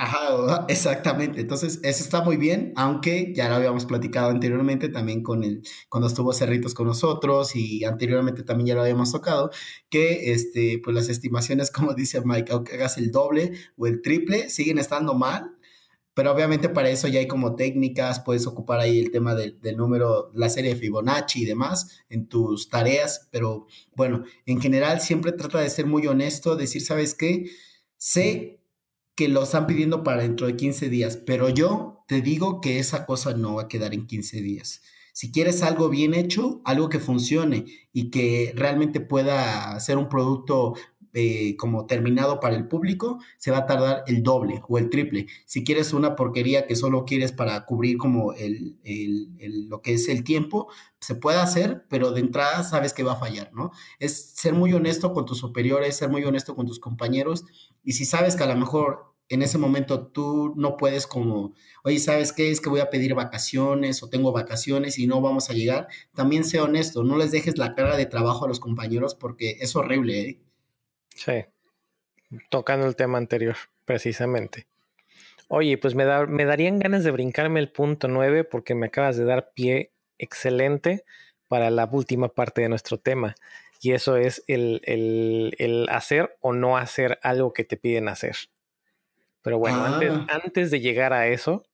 [0.00, 1.40] Ajá, exactamente.
[1.40, 6.06] Entonces, eso está muy bien, aunque ya lo habíamos platicado anteriormente también con el, cuando
[6.06, 9.50] estuvo Cerritos con nosotros y anteriormente también ya lo habíamos tocado,
[9.90, 14.48] que este, pues las estimaciones, como dice Mike, aunque hagas el doble o el triple,
[14.50, 15.57] siguen estando mal
[16.18, 20.32] pero obviamente para eso ya hay como técnicas, puedes ocupar ahí el tema del, número,
[20.34, 25.60] la serie de Fibonacci y demás en tus tareas, pero bueno, en general siempre trata
[25.60, 27.48] de ser muy honesto, decir, ¿sabes qué?
[27.98, 28.60] Sé
[29.14, 33.06] que lo están pidiendo para dentro de 15 días, pero yo te digo que esa
[33.06, 34.82] cosa no va a quedar en 15 días.
[35.12, 40.74] Si quieres algo bien hecho, algo que funcione y que realmente pueda ser un producto
[41.14, 45.26] eh, como terminado para el público, se va a tardar el doble o el triple.
[45.46, 48.76] Si quieres una porquería que solo quieres para cubrir como el,
[49.68, 50.68] lo que es el tiempo,
[51.00, 53.70] se puede hacer, pero de entrada sabes que va a fallar, ¿no?
[53.98, 57.44] Es ser muy honesto con tus superiores, ser muy honesto con tus compañeros
[57.84, 61.54] y si sabes que a lo mejor en ese momento tú no puedes como,
[61.84, 62.50] oye, ¿sabes qué?
[62.50, 65.88] Es que voy a pedir vacaciones o tengo vacaciones y no vamos a llegar.
[66.14, 69.76] También sé honesto, no les dejes la carga de trabajo a los compañeros porque es
[69.76, 70.42] horrible, ¿eh?
[71.18, 71.44] Sí,
[72.48, 74.68] tocando el tema anterior, precisamente.
[75.48, 79.16] Oye, pues me, da, me darían ganas de brincarme el punto 9 porque me acabas
[79.16, 81.04] de dar pie excelente
[81.48, 83.34] para la última parte de nuestro tema.
[83.80, 88.36] Y eso es el, el, hacer o no hacer algo que te piden hacer.
[89.42, 90.40] Pero bueno, antes, ah.
[90.44, 91.64] antes, de llegar a eso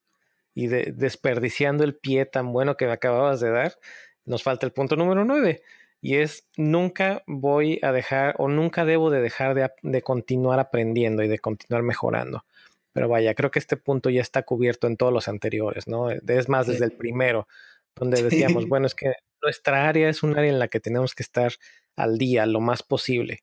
[0.55, 3.77] y de, desperdiciando el pie tan bueno que me acababas de dar,
[4.25, 5.63] nos falta el punto número 9
[6.05, 11.29] y es nunca voy a dejar o nunca debo de dejar de, continuar aprendiendo y
[11.29, 12.45] de continuar mejorando.
[12.93, 16.11] Pero vaya, creo que este punto ya está cubierto en todos los anteriores, ¿no?
[16.11, 17.49] Es más, desde el primero,
[17.97, 21.23] donde decíamos, bueno, es que nuestra área es un área en la que tenemos que
[21.23, 21.55] estar
[21.97, 23.43] al día lo más posible.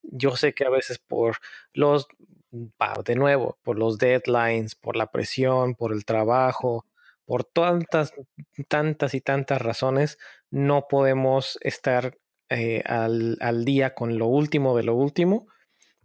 [0.00, 1.36] Yo sé que a veces por
[1.74, 2.08] los,
[3.04, 6.86] de nuevo, por los deadlines, por la presión, por el trabajo,
[7.26, 8.14] por tantas,
[8.66, 10.16] tantas y tantas razones,
[10.50, 12.18] no podemos estar
[12.50, 15.46] eh, al, al día con lo último de lo último,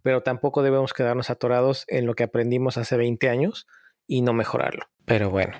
[0.02, 3.66] pero tampoco debemos quedarnos atorados en lo que aprendimos hace 20 años
[4.06, 4.84] y no mejorarlo.
[5.06, 5.56] Pero bueno.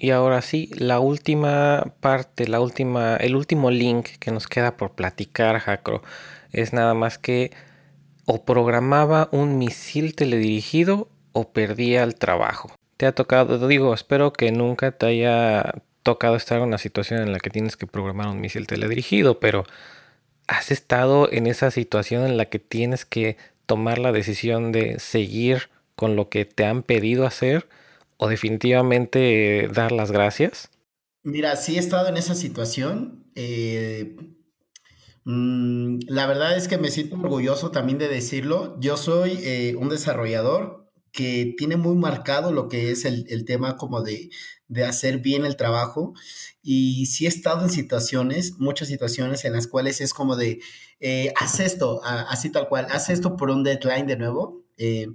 [0.00, 4.92] Y ahora sí, la última parte, la última, el último link que nos queda por
[4.92, 6.02] platicar, Jacro,
[6.52, 7.50] es nada más que
[8.24, 12.70] o programaba un misil teledirigido o perdía el trabajo.
[12.96, 17.32] Te ha tocado, digo, espero que nunca te haya tocado estar en una situación en
[17.32, 19.64] la que tienes que programar un misil teledirigido, pero
[20.46, 23.36] ¿has estado en esa situación en la que tienes que
[23.66, 27.68] tomar la decisión de seguir con lo que te han pedido hacer
[28.16, 30.70] o definitivamente dar las gracias?
[31.24, 33.30] Mira, sí he estado en esa situación.
[33.34, 34.16] Eh,
[35.24, 38.78] mm, la verdad es que me siento orgulloso también de decirlo.
[38.80, 43.76] Yo soy eh, un desarrollador que tiene muy marcado lo que es el, el tema
[43.76, 44.30] como de,
[44.68, 46.14] de, hacer bien el trabajo.
[46.62, 50.60] Y sí he estado en situaciones, muchas situaciones en las cuales es como de,
[51.00, 54.64] eh, haz esto, así tal cual, haz esto por un deadline de nuevo.
[54.76, 55.08] Eh,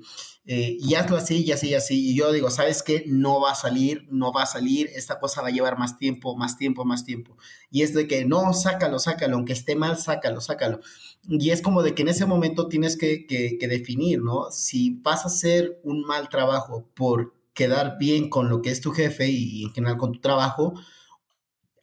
[0.45, 2.11] eh, y hazlo así y así y así.
[2.11, 3.05] Y yo digo, ¿sabes qué?
[3.07, 6.35] No va a salir, no va a salir, esta cosa va a llevar más tiempo,
[6.35, 7.37] más tiempo, más tiempo.
[7.71, 10.81] Y es de que, no, sácalo, sácalo, aunque esté mal, sácalo, sácalo.
[11.27, 14.51] Y es como de que en ese momento tienes que, que, que definir, ¿no?
[14.51, 18.91] Si vas a hacer un mal trabajo por quedar bien con lo que es tu
[18.91, 20.73] jefe y en general con tu trabajo,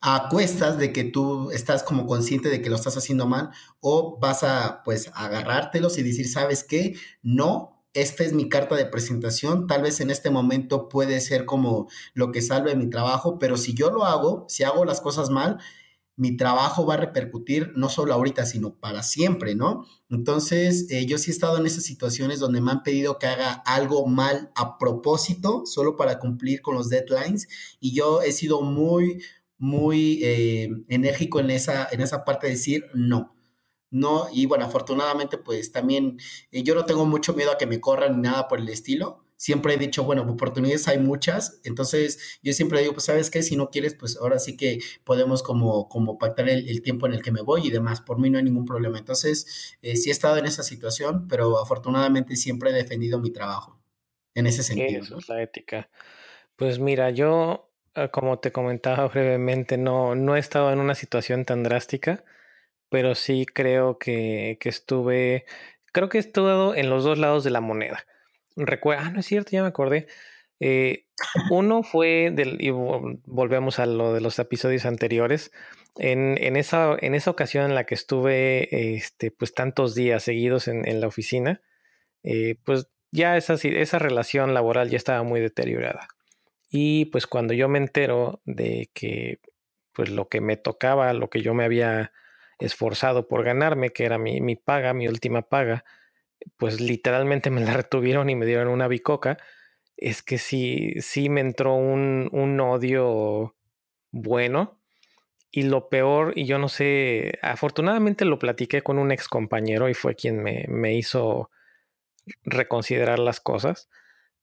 [0.01, 3.51] a cuestas de que tú estás como consciente de que lo estás haciendo mal
[3.81, 6.97] o vas a pues agarrártelos y decir, ¿sabes qué?
[7.23, 11.89] No, esta es mi carta de presentación, tal vez en este momento puede ser como
[12.15, 15.59] lo que salve mi trabajo, pero si yo lo hago, si hago las cosas mal,
[16.21, 19.87] mi trabajo va a repercutir no solo ahorita, sino para siempre, ¿no?
[20.11, 23.53] Entonces, eh, yo sí he estado en esas situaciones donde me han pedido que haga
[23.65, 27.49] algo mal a propósito, solo para cumplir con los deadlines,
[27.81, 29.23] y yo he sido muy,
[29.57, 33.35] muy eh, enérgico en esa, en esa parte de decir no.
[33.91, 36.19] No, y bueno, afortunadamente, pues también
[36.53, 39.25] eh, yo no tengo mucho miedo a que me corran ni nada por el estilo.
[39.41, 41.61] Siempre he dicho, bueno, oportunidades hay muchas.
[41.65, 43.43] Entonces, yo siempre digo, pues, ¿sabes qué?
[43.43, 47.23] Si no quieres, pues ahora sí que podemos como, como pactar el, tiempo en el
[47.23, 48.03] que me voy y demás.
[48.03, 48.99] Por mí no hay ningún problema.
[48.99, 53.81] Entonces, eh, sí he estado en esa situación, pero afortunadamente siempre he defendido mi trabajo
[54.35, 55.03] en ese sentido.
[55.03, 55.89] Eso es la ética.
[56.57, 61.45] Pues mira, yo Ah, como te comentaba brevemente, no, no he estado en una situación
[61.45, 62.25] tan drástica,
[62.91, 65.47] pero sí creo que, que estuve,
[65.93, 68.07] creo que he estado en los dos lados de la moneda.
[68.57, 70.07] Recuerda, ah, no es cierto, ya me acordé.
[70.61, 71.07] Eh,
[71.51, 75.53] uno fue, del, y volvemos a lo de los episodios anteriores,
[75.97, 80.69] en, en, esa, en esa ocasión en la que estuve este, pues tantos días seguidos
[80.69, 81.63] en, en la oficina,
[82.23, 86.09] eh, pues ya esa, esa relación laboral ya estaba muy deteriorada.
[86.71, 89.41] Y pues cuando yo me entero de que
[89.93, 92.13] pues lo que me tocaba, lo que yo me había
[92.61, 95.85] esforzado por ganarme, que era mi, mi paga, mi última paga,
[96.57, 99.39] pues literalmente me la retuvieron y me dieron una bicoca,
[99.97, 103.55] es que sí, sí me entró un, un odio
[104.11, 104.79] bueno.
[105.53, 109.95] Y lo peor, y yo no sé, afortunadamente lo platiqué con un ex compañero y
[109.95, 111.51] fue quien me, me hizo
[112.45, 113.89] reconsiderar las cosas.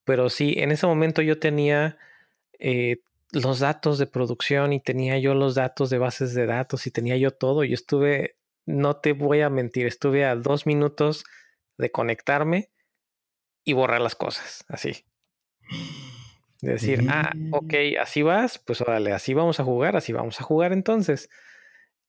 [0.04, 1.98] Pero sí, en ese momento yo tenía
[2.60, 6.92] eh, los datos de producción y tenía yo los datos de bases de datos y
[6.92, 7.64] tenía yo todo.
[7.64, 8.36] Yo estuve,
[8.66, 11.24] no te voy a mentir, estuve a dos minutos
[11.78, 12.70] de conectarme
[13.64, 15.06] y borrar las cosas, así.
[16.62, 20.44] De decir, ah, ok, así vas, pues órale, así vamos a jugar, así vamos a
[20.44, 21.30] jugar entonces.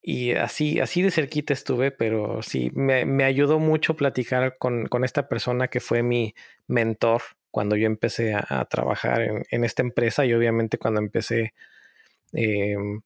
[0.01, 5.05] Y así, así de cerquita estuve, pero sí, me, me ayudó mucho platicar con, con,
[5.05, 6.35] esta persona que fue mi
[6.67, 11.55] mentor cuando yo empecé a, trabajar en, esta empresa y obviamente cuando empecé
[12.33, 13.01] em,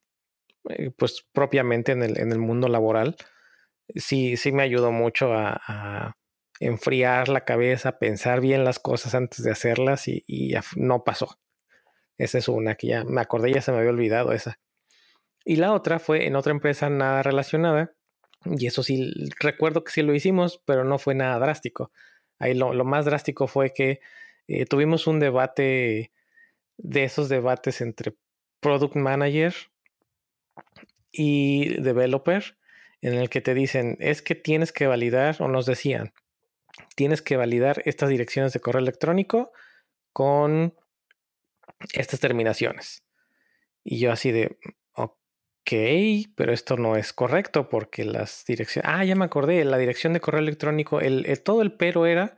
[0.69, 3.17] eh, pues propiamente en el, en el, mundo laboral,
[3.95, 6.17] sí, sí me ayudó mucho a,
[6.67, 11.39] enfriar la cabeza, pensar bien las cosas antes de hacerlas y, y, no pasó.
[12.19, 14.61] Esa es una que ya me acordé, ya se me había olvidado esa.
[15.45, 17.95] Y la otra fue en otra empresa nada relacionada.
[18.45, 21.91] Y eso sí, recuerdo que sí lo hicimos, pero no fue nada drástico.
[22.39, 24.01] Ahí lo, lo más drástico fue que
[24.47, 26.13] eh, tuvimos un debate
[26.77, 28.15] de esos debates entre
[28.61, 29.55] product manager
[31.11, 32.57] y developer
[33.01, 36.13] en el que te dicen es que tienes que validar o nos decían
[36.95, 39.53] tienes que validar estas direcciones de correo electrónico
[40.13, 40.75] con
[41.93, 43.05] estas terminaciones.
[43.85, 44.59] Y yo así de
[46.35, 50.21] pero esto no es correcto porque las direcciones, ah, ya me acordé, la dirección de
[50.21, 52.37] correo electrónico, el, todo el pero era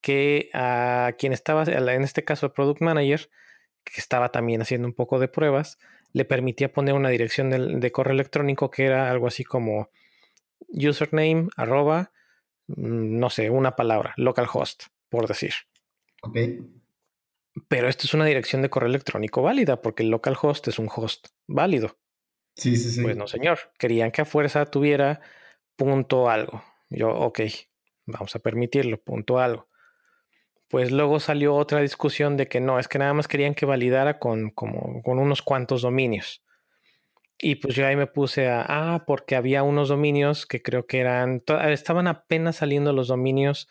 [0.00, 3.30] que a quien estaba, en este caso el product manager,
[3.84, 5.78] que estaba también haciendo un poco de pruebas,
[6.12, 9.90] le permitía poner una dirección de, correo electrónico que era algo así como
[10.68, 12.12] username, arroba,
[12.66, 15.52] no sé, una palabra, localhost, por decir.
[16.22, 16.38] Ok.
[17.68, 21.28] Pero esto es una dirección de correo electrónico válida porque el localhost es un host
[21.46, 21.98] válido.
[22.54, 23.02] Sí, sí, sí.
[23.02, 23.58] Pues no, señor.
[23.78, 25.20] Querían que a fuerza tuviera
[25.76, 26.62] punto algo.
[26.88, 27.40] Yo, ok,
[28.06, 29.68] vamos a permitirlo, punto algo.
[30.68, 34.18] Pues luego salió otra discusión de que no, es que nada más querían que validara
[34.18, 36.42] con, como, con unos cuantos dominios.
[37.38, 41.00] Y pues yo ahí me puse a, ah, porque había unos dominios que creo que
[41.00, 43.68] eran, estaban apenas saliendo los dominios,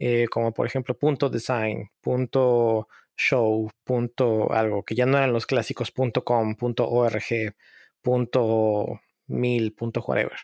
[0.00, 5.46] eh, como por ejemplo punto design, punto show, punto algo, que ya no eran los
[5.46, 7.54] clásicos punto com, punto org,
[8.02, 10.38] punto mil, punto whatever,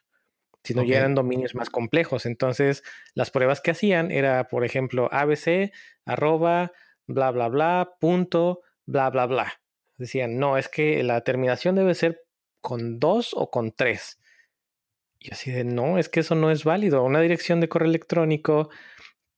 [0.62, 2.24] sino ya eran dominios más complejos.
[2.24, 5.72] Entonces, las pruebas que hacían era, por ejemplo, abc,
[6.04, 6.70] arroba,
[7.08, 9.60] bla, bla, bla, punto, bla, bla, bla.
[9.96, 12.22] Decían, no, es que la terminación debe ser
[12.61, 14.18] con dos o con tres.
[15.18, 17.04] Y así de, no, es que eso no es válido.
[17.04, 18.70] Una dirección de correo electrónico,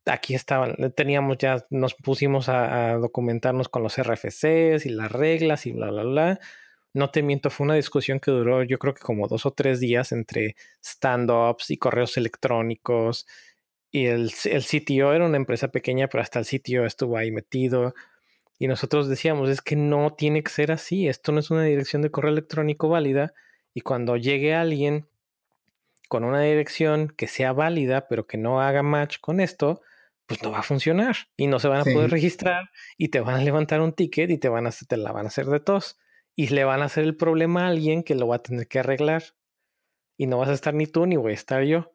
[0.06, 5.66] aquí estaban, teníamos ya, nos pusimos a, a documentarnos con los RFCs y las reglas
[5.66, 6.40] y bla, bla, bla
[6.94, 9.80] no te miento, fue una discusión que duró yo creo que como dos o tres
[9.80, 13.26] días entre stand-ups y correos electrónicos.
[13.90, 17.94] Y el, el CTO era una empresa pequeña, pero hasta el sitio estuvo ahí metido.
[18.62, 22.00] Y nosotros decíamos, es que no tiene que ser así, esto no es una dirección
[22.00, 23.34] de correo electrónico válida.
[23.74, 25.08] Y cuando llegue alguien
[26.08, 29.80] con una dirección que sea válida, pero que no haga match con esto,
[30.26, 33.34] pues no va a funcionar y no se van a poder registrar y te van
[33.34, 35.98] a levantar un ticket y te van a te la van a hacer de tos
[36.36, 38.78] y le van a hacer el problema a alguien que lo va a tener que
[38.78, 39.24] arreglar.
[40.16, 41.91] Y no vas a estar ni tú ni voy a estar yo.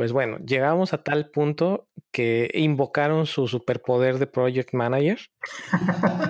[0.00, 5.18] Pues bueno, llegamos a tal punto que invocaron su superpoder de Project Manager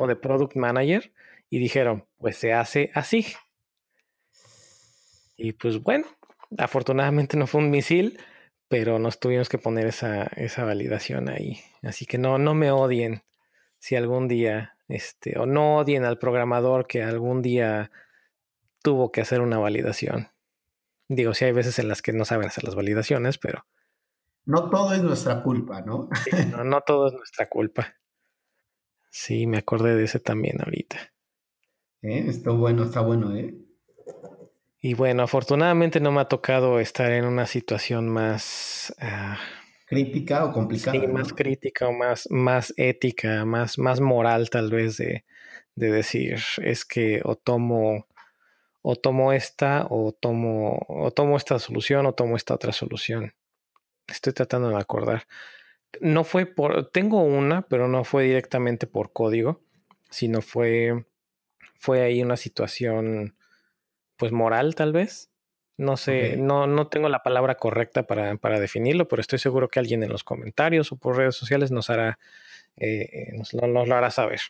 [0.01, 1.13] o de Product Manager
[1.49, 3.27] y dijeron, pues se hace así.
[5.37, 6.05] Y pues bueno,
[6.59, 8.19] afortunadamente no fue un misil,
[8.67, 11.61] pero nos tuvimos que poner esa, esa validación ahí.
[11.85, 13.23] Así que no, no me odien
[13.79, 17.93] si algún día este, o no odien al programador que algún día
[18.83, 20.27] tuvo que hacer una validación.
[21.13, 23.67] Digo, sí hay veces en las que no saben hacer las validaciones, pero...
[24.45, 26.09] No todo es nuestra culpa, ¿no?
[26.65, 27.97] no, todo es nuestra culpa.
[29.11, 31.13] Sí, me acordé de ese también ahorita.
[32.03, 32.27] ¿Eh?
[32.29, 33.59] Está bueno, está bueno, ¿eh?
[34.79, 38.95] Y bueno, afortunadamente no me ha tocado estar en una situación más...
[39.01, 39.37] Ah,
[39.87, 41.01] crítica o complicada.
[41.01, 45.25] Sí, más crítica o más, más ética, más, más moral tal vez de,
[45.75, 48.07] de decir, es que o tomo,
[48.83, 53.35] o tomo esta, o tomo, o tomo esta solución, o tomo esta otra solución.
[54.09, 55.27] Estoy tratando de acordar.
[56.01, 59.61] No fue por, tengo una, pero no fue directamente por código,
[60.11, 61.05] sino fue,
[61.75, 63.37] fue ahí una situación,
[64.17, 65.31] pues moral tal vez,
[65.77, 69.79] no sé, no, no tengo la palabra correcta para, para, definirlo, pero estoy seguro que
[69.79, 72.19] alguien en los comentarios o por redes sociales nos hará,
[72.77, 74.41] eh, nos, lo hará saber.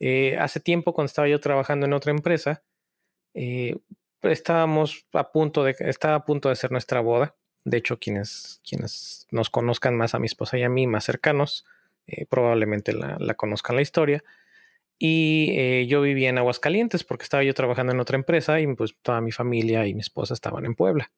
[0.00, 2.62] Eh, hace tiempo, cuando estaba yo trabajando en otra empresa,
[3.34, 3.76] eh,
[4.22, 7.34] estábamos a punto de, estaba a punto de ser nuestra boda.
[7.64, 11.64] De hecho, quienes, quienes nos conozcan más a mi esposa y a mí, más cercanos,
[12.30, 14.24] probablemente la, la conozcan la historia.
[14.98, 18.96] Y eh, yo vivía en Aguascalientes porque estaba yo trabajando en otra empresa y pues
[19.00, 21.12] toda mi familia y mi esposa estaban en Puebla.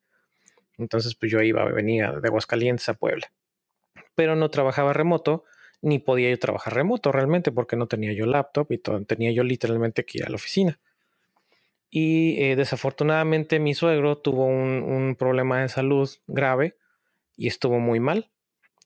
[0.76, 3.32] Entonces pues yo iba, venía de Aguascalientes a Puebla.
[4.14, 5.44] Pero no trabajaba remoto,
[5.80, 9.44] ni podía yo trabajar remoto realmente porque no tenía yo laptop y todo, tenía yo
[9.44, 10.78] literalmente que ir a la oficina.
[11.90, 16.76] Y eh, desafortunadamente mi suegro tuvo un, problema de salud grave
[17.36, 18.30] y estuvo muy mal,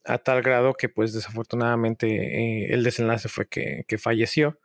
[0.05, 4.59] a tal grado que pues desafortunadamente eh, el desenlace fue que, que falleció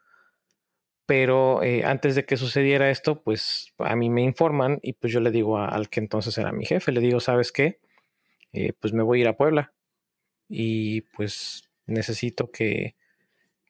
[1.06, 5.20] pero eh, antes de que sucediera esto, pues a mí me informan y pues yo
[5.20, 7.80] le digo al que entonces era mi jefe, le digo, ¿sabes qué?
[8.80, 9.74] Pues me voy a ir a Puebla
[10.48, 12.96] y pues necesito que,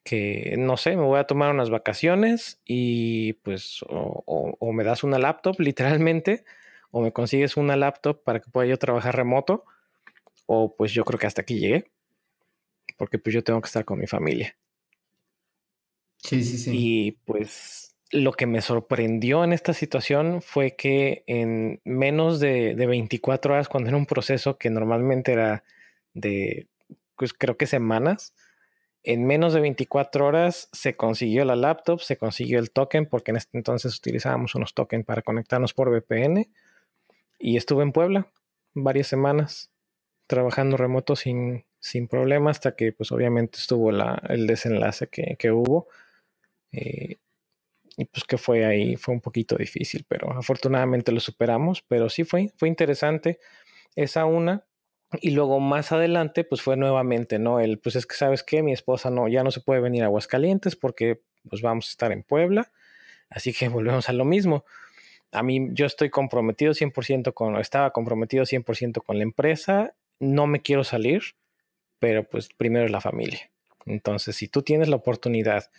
[0.02, 5.04] que, no sé, me voy a tomar unas vacaciones y pues o, o, me das
[5.04, 6.44] una laptop literalmente
[6.90, 9.64] o me consigues una laptop para que pueda yo trabajar remoto
[10.46, 11.90] o pues yo creo que hasta aquí llegué
[12.96, 14.56] porque pues yo tengo que estar con mi familia.
[16.18, 16.70] Sí, sí, sí.
[16.74, 22.86] Y pues lo que me sorprendió en esta situación fue que en menos de, de
[22.86, 25.64] 24 horas, cuando era un proceso que normalmente era
[26.12, 26.66] de,
[27.16, 28.34] pues creo que semanas,
[29.02, 33.38] En menos de 24 horas se consiguió la laptop, se consiguió el token, porque en
[33.38, 36.48] este entonces utilizábamos unos tokens para conectarnos por VPN.
[37.38, 38.30] Y estuve en Puebla
[38.74, 39.70] varias semanas
[40.26, 45.88] trabajando remoto sin, sin problema hasta que pues obviamente estuvo el desenlace que, que hubo.
[46.72, 47.16] Eh,
[47.96, 52.24] y pues que fue ahí, fue un poquito difícil, pero afortunadamente lo superamos, pero sí
[52.24, 53.40] fue, fue interesante
[53.96, 54.64] esa una.
[55.20, 57.58] Y luego más adelante, pues fue nuevamente, ¿no?
[57.58, 60.06] El, pues es que sabes que mi esposa no, ya no se puede venir a
[60.06, 62.70] Aguascalientes porque pues vamos a estar en Puebla,
[63.28, 64.64] así que volvemos a lo mismo.
[65.32, 70.60] A mí yo estoy comprometido 100% con, estaba comprometido 100% con la empresa, no me
[70.60, 71.22] quiero salir,
[71.98, 73.50] pero pues primero es la familia.
[73.86, 75.70] Entonces, si tú tienes la oportunidad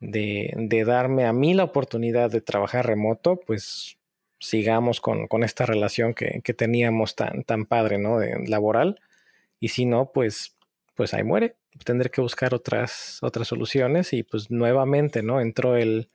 [0.00, 3.98] de, darme a mí la oportunidad de trabajar remoto, pues
[4.44, 8.18] sigamos con, esta relación que, teníamos tan, tan padre, ¿no?
[8.18, 9.00] De, laboral.
[9.60, 10.56] Y si no, pues,
[10.94, 11.56] pues ahí muere.
[11.84, 15.40] Tendré que buscar otras, otras soluciones y pues nuevamente, ¿no?
[15.40, 16.10] Entró el,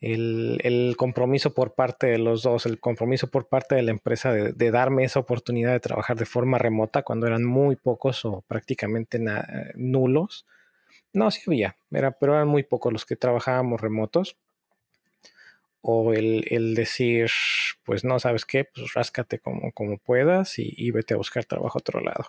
[0.00, 4.70] el, compromiso por parte de los dos, el compromiso por parte de la empresa de,
[4.70, 9.18] darme esa oportunidad de trabajar de forma remota cuando eran muy pocos o prácticamente
[9.74, 10.46] nulos
[11.16, 14.36] no, sí había, era, pero eran muy pocos los que trabajábamos remotos.
[15.88, 17.30] O el, decir,
[17.84, 18.64] pues no, ¿sabes qué?
[18.64, 22.24] Pues ráscate como, como puedas y, vete a buscar trabajo a otro lado.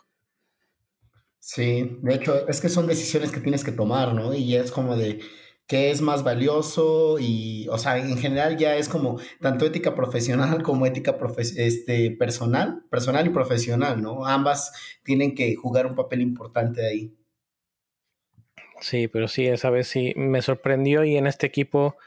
[1.39, 4.35] Sí, de hecho, es que son decisiones que tienes que tomar, ¿no?
[4.35, 5.21] Y es como de
[5.65, 10.61] qué es más valioso y, o sea, en general ya es como tanto ética profesional
[10.63, 11.17] como ética
[11.57, 14.27] este, personal, personal y profesional, ¿no?
[14.27, 14.71] Ambas
[15.03, 17.11] tienen que jugar un papel importante ahí.
[18.81, 21.97] Sí, pero sí, esa vez sí me sorprendió y en este equipo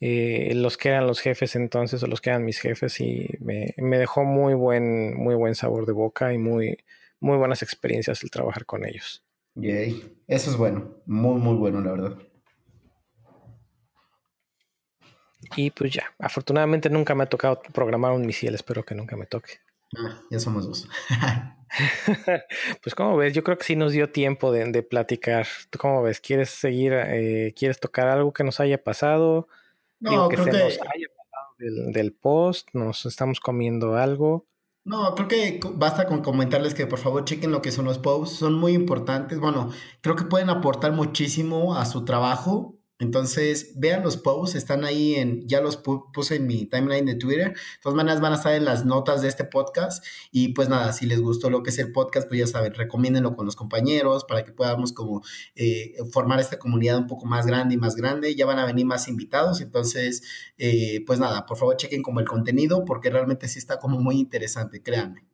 [0.00, 3.98] eh, los que eran los jefes entonces o los que eran mis jefes y me,
[3.98, 6.78] dejó muy buen, muy buen sabor de boca y muy,
[7.20, 9.24] muy buenas experiencias el trabajar con ellos.
[9.54, 10.22] Yay.
[10.28, 12.18] Eso es bueno, muy, muy bueno, la verdad.
[15.56, 19.26] Y pues ya, afortunadamente nunca me ha tocado programar un misil, espero que nunca me
[19.26, 19.60] toque.
[19.96, 20.88] Ah, ya somos dos.
[22.82, 25.46] pues como ves, yo creo que sí nos dio tiempo de, platicar.
[25.70, 26.20] ¿Tú cómo ves?
[26.20, 29.48] ¿Quieres seguir, eh, quieres tocar algo que nos haya pasado?
[30.00, 34.46] No, creo que, nos haya pasado del, post, nos estamos comiendo algo.
[34.84, 38.36] No, creo que basta con comentarles que por favor chequen lo que son los posts,
[38.36, 39.38] son muy importantes.
[39.38, 39.70] Bueno,
[40.00, 45.46] creo que pueden aportar muchísimo a su trabajo entonces, vean los posts, están ahí en,
[45.46, 47.52] ya los puse en mi timeline de Twitter.
[47.52, 50.04] De todas maneras, van a estar en las notas de este podcast.
[50.32, 53.36] Y pues nada, si les gustó lo que es el podcast, pues ya saben, recomiéndenlo
[53.36, 55.22] con los compañeros para que podamos como
[55.54, 58.34] eh, formar esta comunidad un poco más grande y más grande.
[58.34, 59.60] Ya van a venir más invitados.
[59.60, 60.24] Entonces,
[60.58, 64.18] eh, pues nada, por favor chequen como el contenido porque realmente sí está como muy
[64.18, 65.24] interesante, créanme.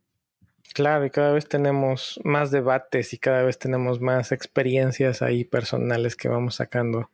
[0.75, 6.17] Claro, y cada vez tenemos más debates y cada vez tenemos más experiencias ahí personales
[6.17, 7.11] que vamos sacando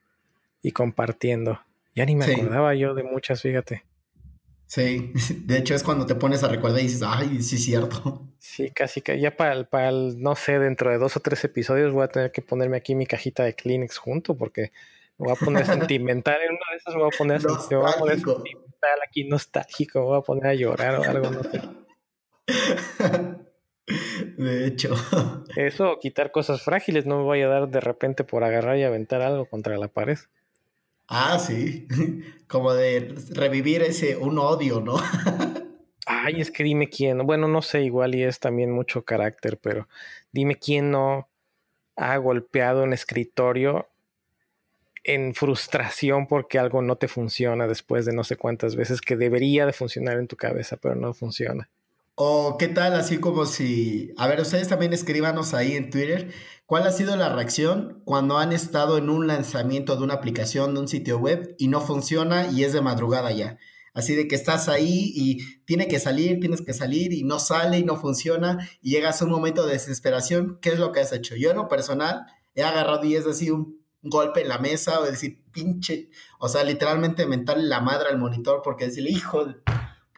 [0.62, 1.60] y compartiendo.
[1.94, 3.84] Ya ni me acordaba yo de muchas, fíjate.
[4.70, 5.12] Sí,
[5.46, 8.26] de hecho es cuando te pones a recordar y dices, ay, sí es cierto.
[8.42, 11.44] Sí, casi que ya para el, para el, no sé, dentro de dos o tres
[11.44, 14.72] episodios voy a tener que ponerme aquí mi cajita de Kleenex junto porque
[15.18, 16.38] me voy a poner sentimental.
[16.40, 20.04] En una de esas me voy a poner, voy a poner sentimental aquí, nostálgico, me
[20.06, 21.60] voy a poner a llorar o algo, no sé.
[24.38, 24.94] De hecho.
[25.56, 29.20] Eso, quitar cosas frágiles, no me voy a dar de repente por agarrar y aventar
[29.20, 30.18] algo contra la pared.
[31.12, 31.88] Ah, sí,
[32.46, 34.94] como de revivir ese, un odio, ¿no?
[36.06, 39.88] Ay, es que dime quién, bueno, no sé, igual y es también mucho carácter, pero
[40.30, 41.28] dime quién no
[41.96, 43.88] ha golpeado un escritorio
[45.02, 49.66] en frustración porque algo no te funciona después de no sé cuántas veces que debería
[49.66, 51.68] de funcionar en tu cabeza, pero no funciona.
[52.22, 56.30] O qué tal, así como si, a ver, ustedes también escríbanos ahí en Twitter,
[56.66, 60.80] ¿cuál ha sido la reacción cuando han estado en un lanzamiento de una aplicación, de
[60.80, 63.56] un sitio web y no funciona y es de madrugada ya?
[63.94, 67.78] Así de que estás ahí y tiene que salir, tienes que salir y no sale
[67.78, 70.58] y no funciona y llegas a un momento de desesperación.
[70.60, 71.36] ¿Qué es lo que has hecho?
[71.36, 75.04] Yo en lo personal he agarrado y es así un golpe en la mesa o
[75.06, 79.46] decir, pinche, o sea, literalmente mentarle la madre al monitor porque decirle, hijo,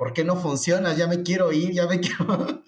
[0.03, 0.95] ¿por qué no funciona?
[0.95, 2.65] Ya me quiero ir, ya me quiero...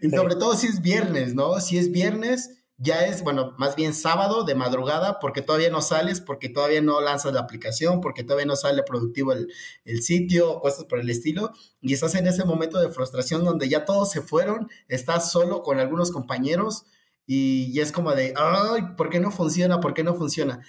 [0.00, 1.58] y, sobre todo si es viernes, ¿no?
[1.58, 6.20] Si es viernes, ya es, bueno, más bien sábado de madrugada, porque todavía no sales,
[6.20, 9.52] porque todavía no lanzas la aplicación, porque todavía no sale productivo el,
[9.84, 13.84] el sitio, cosas por el estilo, y estás en ese momento de frustración donde ya
[13.84, 16.84] todos se fueron, estás solo con algunos compañeros
[17.26, 19.80] y, y es como de, ay, ¿por qué no funciona?
[19.80, 20.60] ¿Por qué no funciona?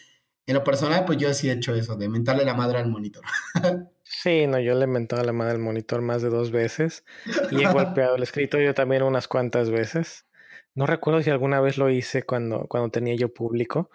[0.45, 3.23] En lo personal, pues yo sí he hecho eso, de mentarle la madre al monitor.
[4.05, 7.03] Sí, no, yo le he mentado la madre al monitor más de dos veces
[7.51, 10.27] y he golpeado el escritorio también unas cuantas veces.
[10.75, 13.89] No recuerdo si alguna vez lo hice cuando, cuando tenía yo público,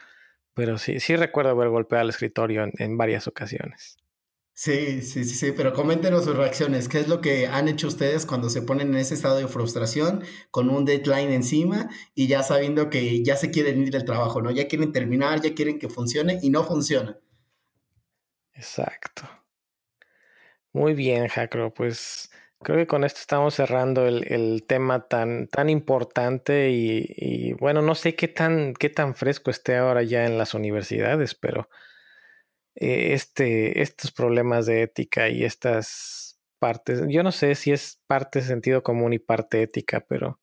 [0.55, 3.97] pero sí, sí recuerdo haber golpeado el escritorio en, varias ocasiones.
[4.61, 6.89] Sí, sí, sí, sí, pero coméntenos sus reacciones.
[6.89, 10.25] ¿Qué es lo que han hecho ustedes cuando se ponen en ese estado de frustración
[10.51, 14.51] con un deadline encima y ya sabiendo que ya se quieren ir del trabajo, ¿no?
[14.51, 17.21] Ya quieren terminar, ya quieren que funcione y no funciona.
[18.53, 19.23] Exacto.
[20.73, 21.73] Muy bien, Jacro.
[21.73, 22.29] Pues
[22.61, 28.17] creo que con esto estamos cerrando el, tema tan, tan importante y, bueno, no sé
[28.17, 31.69] qué tan, qué tan fresco esté ahora ya en las universidades, pero
[32.81, 38.39] eh, este, estos problemas de ética y estas partes, yo no sé si es parte
[38.39, 40.41] de sentido común y parte ética, pero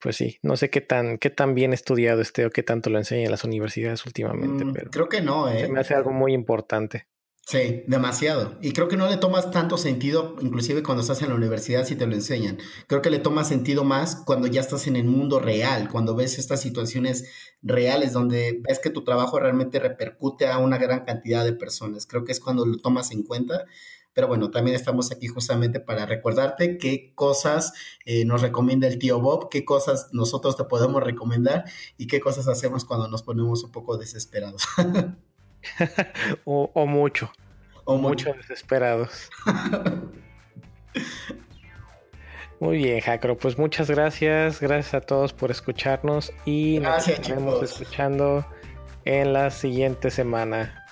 [0.00, 2.98] pues sí, no sé qué tan, qué tan bien estudiado esté o qué tanto lo
[2.98, 5.68] enseñan las universidades últimamente, mm, pero creo que no, ¿eh?
[5.68, 7.06] me hace algo muy importante.
[7.44, 8.56] Sí, demasiado.
[8.62, 11.96] Y creo que no le tomas tanto sentido, inclusive cuando estás en la universidad, si
[11.96, 12.58] te lo enseñan.
[12.86, 16.38] Creo que le toma sentido más cuando ya estás en el mundo real, cuando ves
[16.38, 17.28] estas situaciones
[17.60, 22.06] reales, donde ves que tu trabajo realmente repercute a una gran cantidad de personas.
[22.06, 23.64] Creo que es cuando lo tomas en cuenta.
[24.14, 27.72] Pero bueno, también estamos aquí justamente para recordarte qué cosas
[28.04, 31.64] eh, nos recomienda el tío Bob, qué cosas nosotros te podemos recomendar
[31.96, 34.64] y qué cosas hacemos cuando nos ponemos un poco desesperados.
[36.44, 37.32] o, mucho.
[37.84, 39.30] O mucho desesperados.
[42.60, 43.36] Muy bien, Jacro.
[43.36, 44.60] Pues muchas gracias.
[44.60, 48.46] Gracias a todos por escucharnos y nos estaremos escuchando
[49.04, 50.86] en la siguiente semana.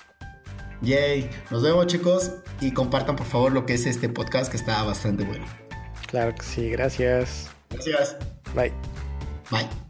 [0.83, 1.31] Yay.
[1.51, 2.33] Nos vemos, chicos.
[2.61, 5.47] Y compartan, por favor, lo que es este podcast que está bastante bueno.
[6.07, 6.71] Claro que sí.
[6.71, 7.51] Gracias.
[7.71, 8.17] Gracias.
[8.55, 8.73] Bye.
[9.51, 9.90] Bye.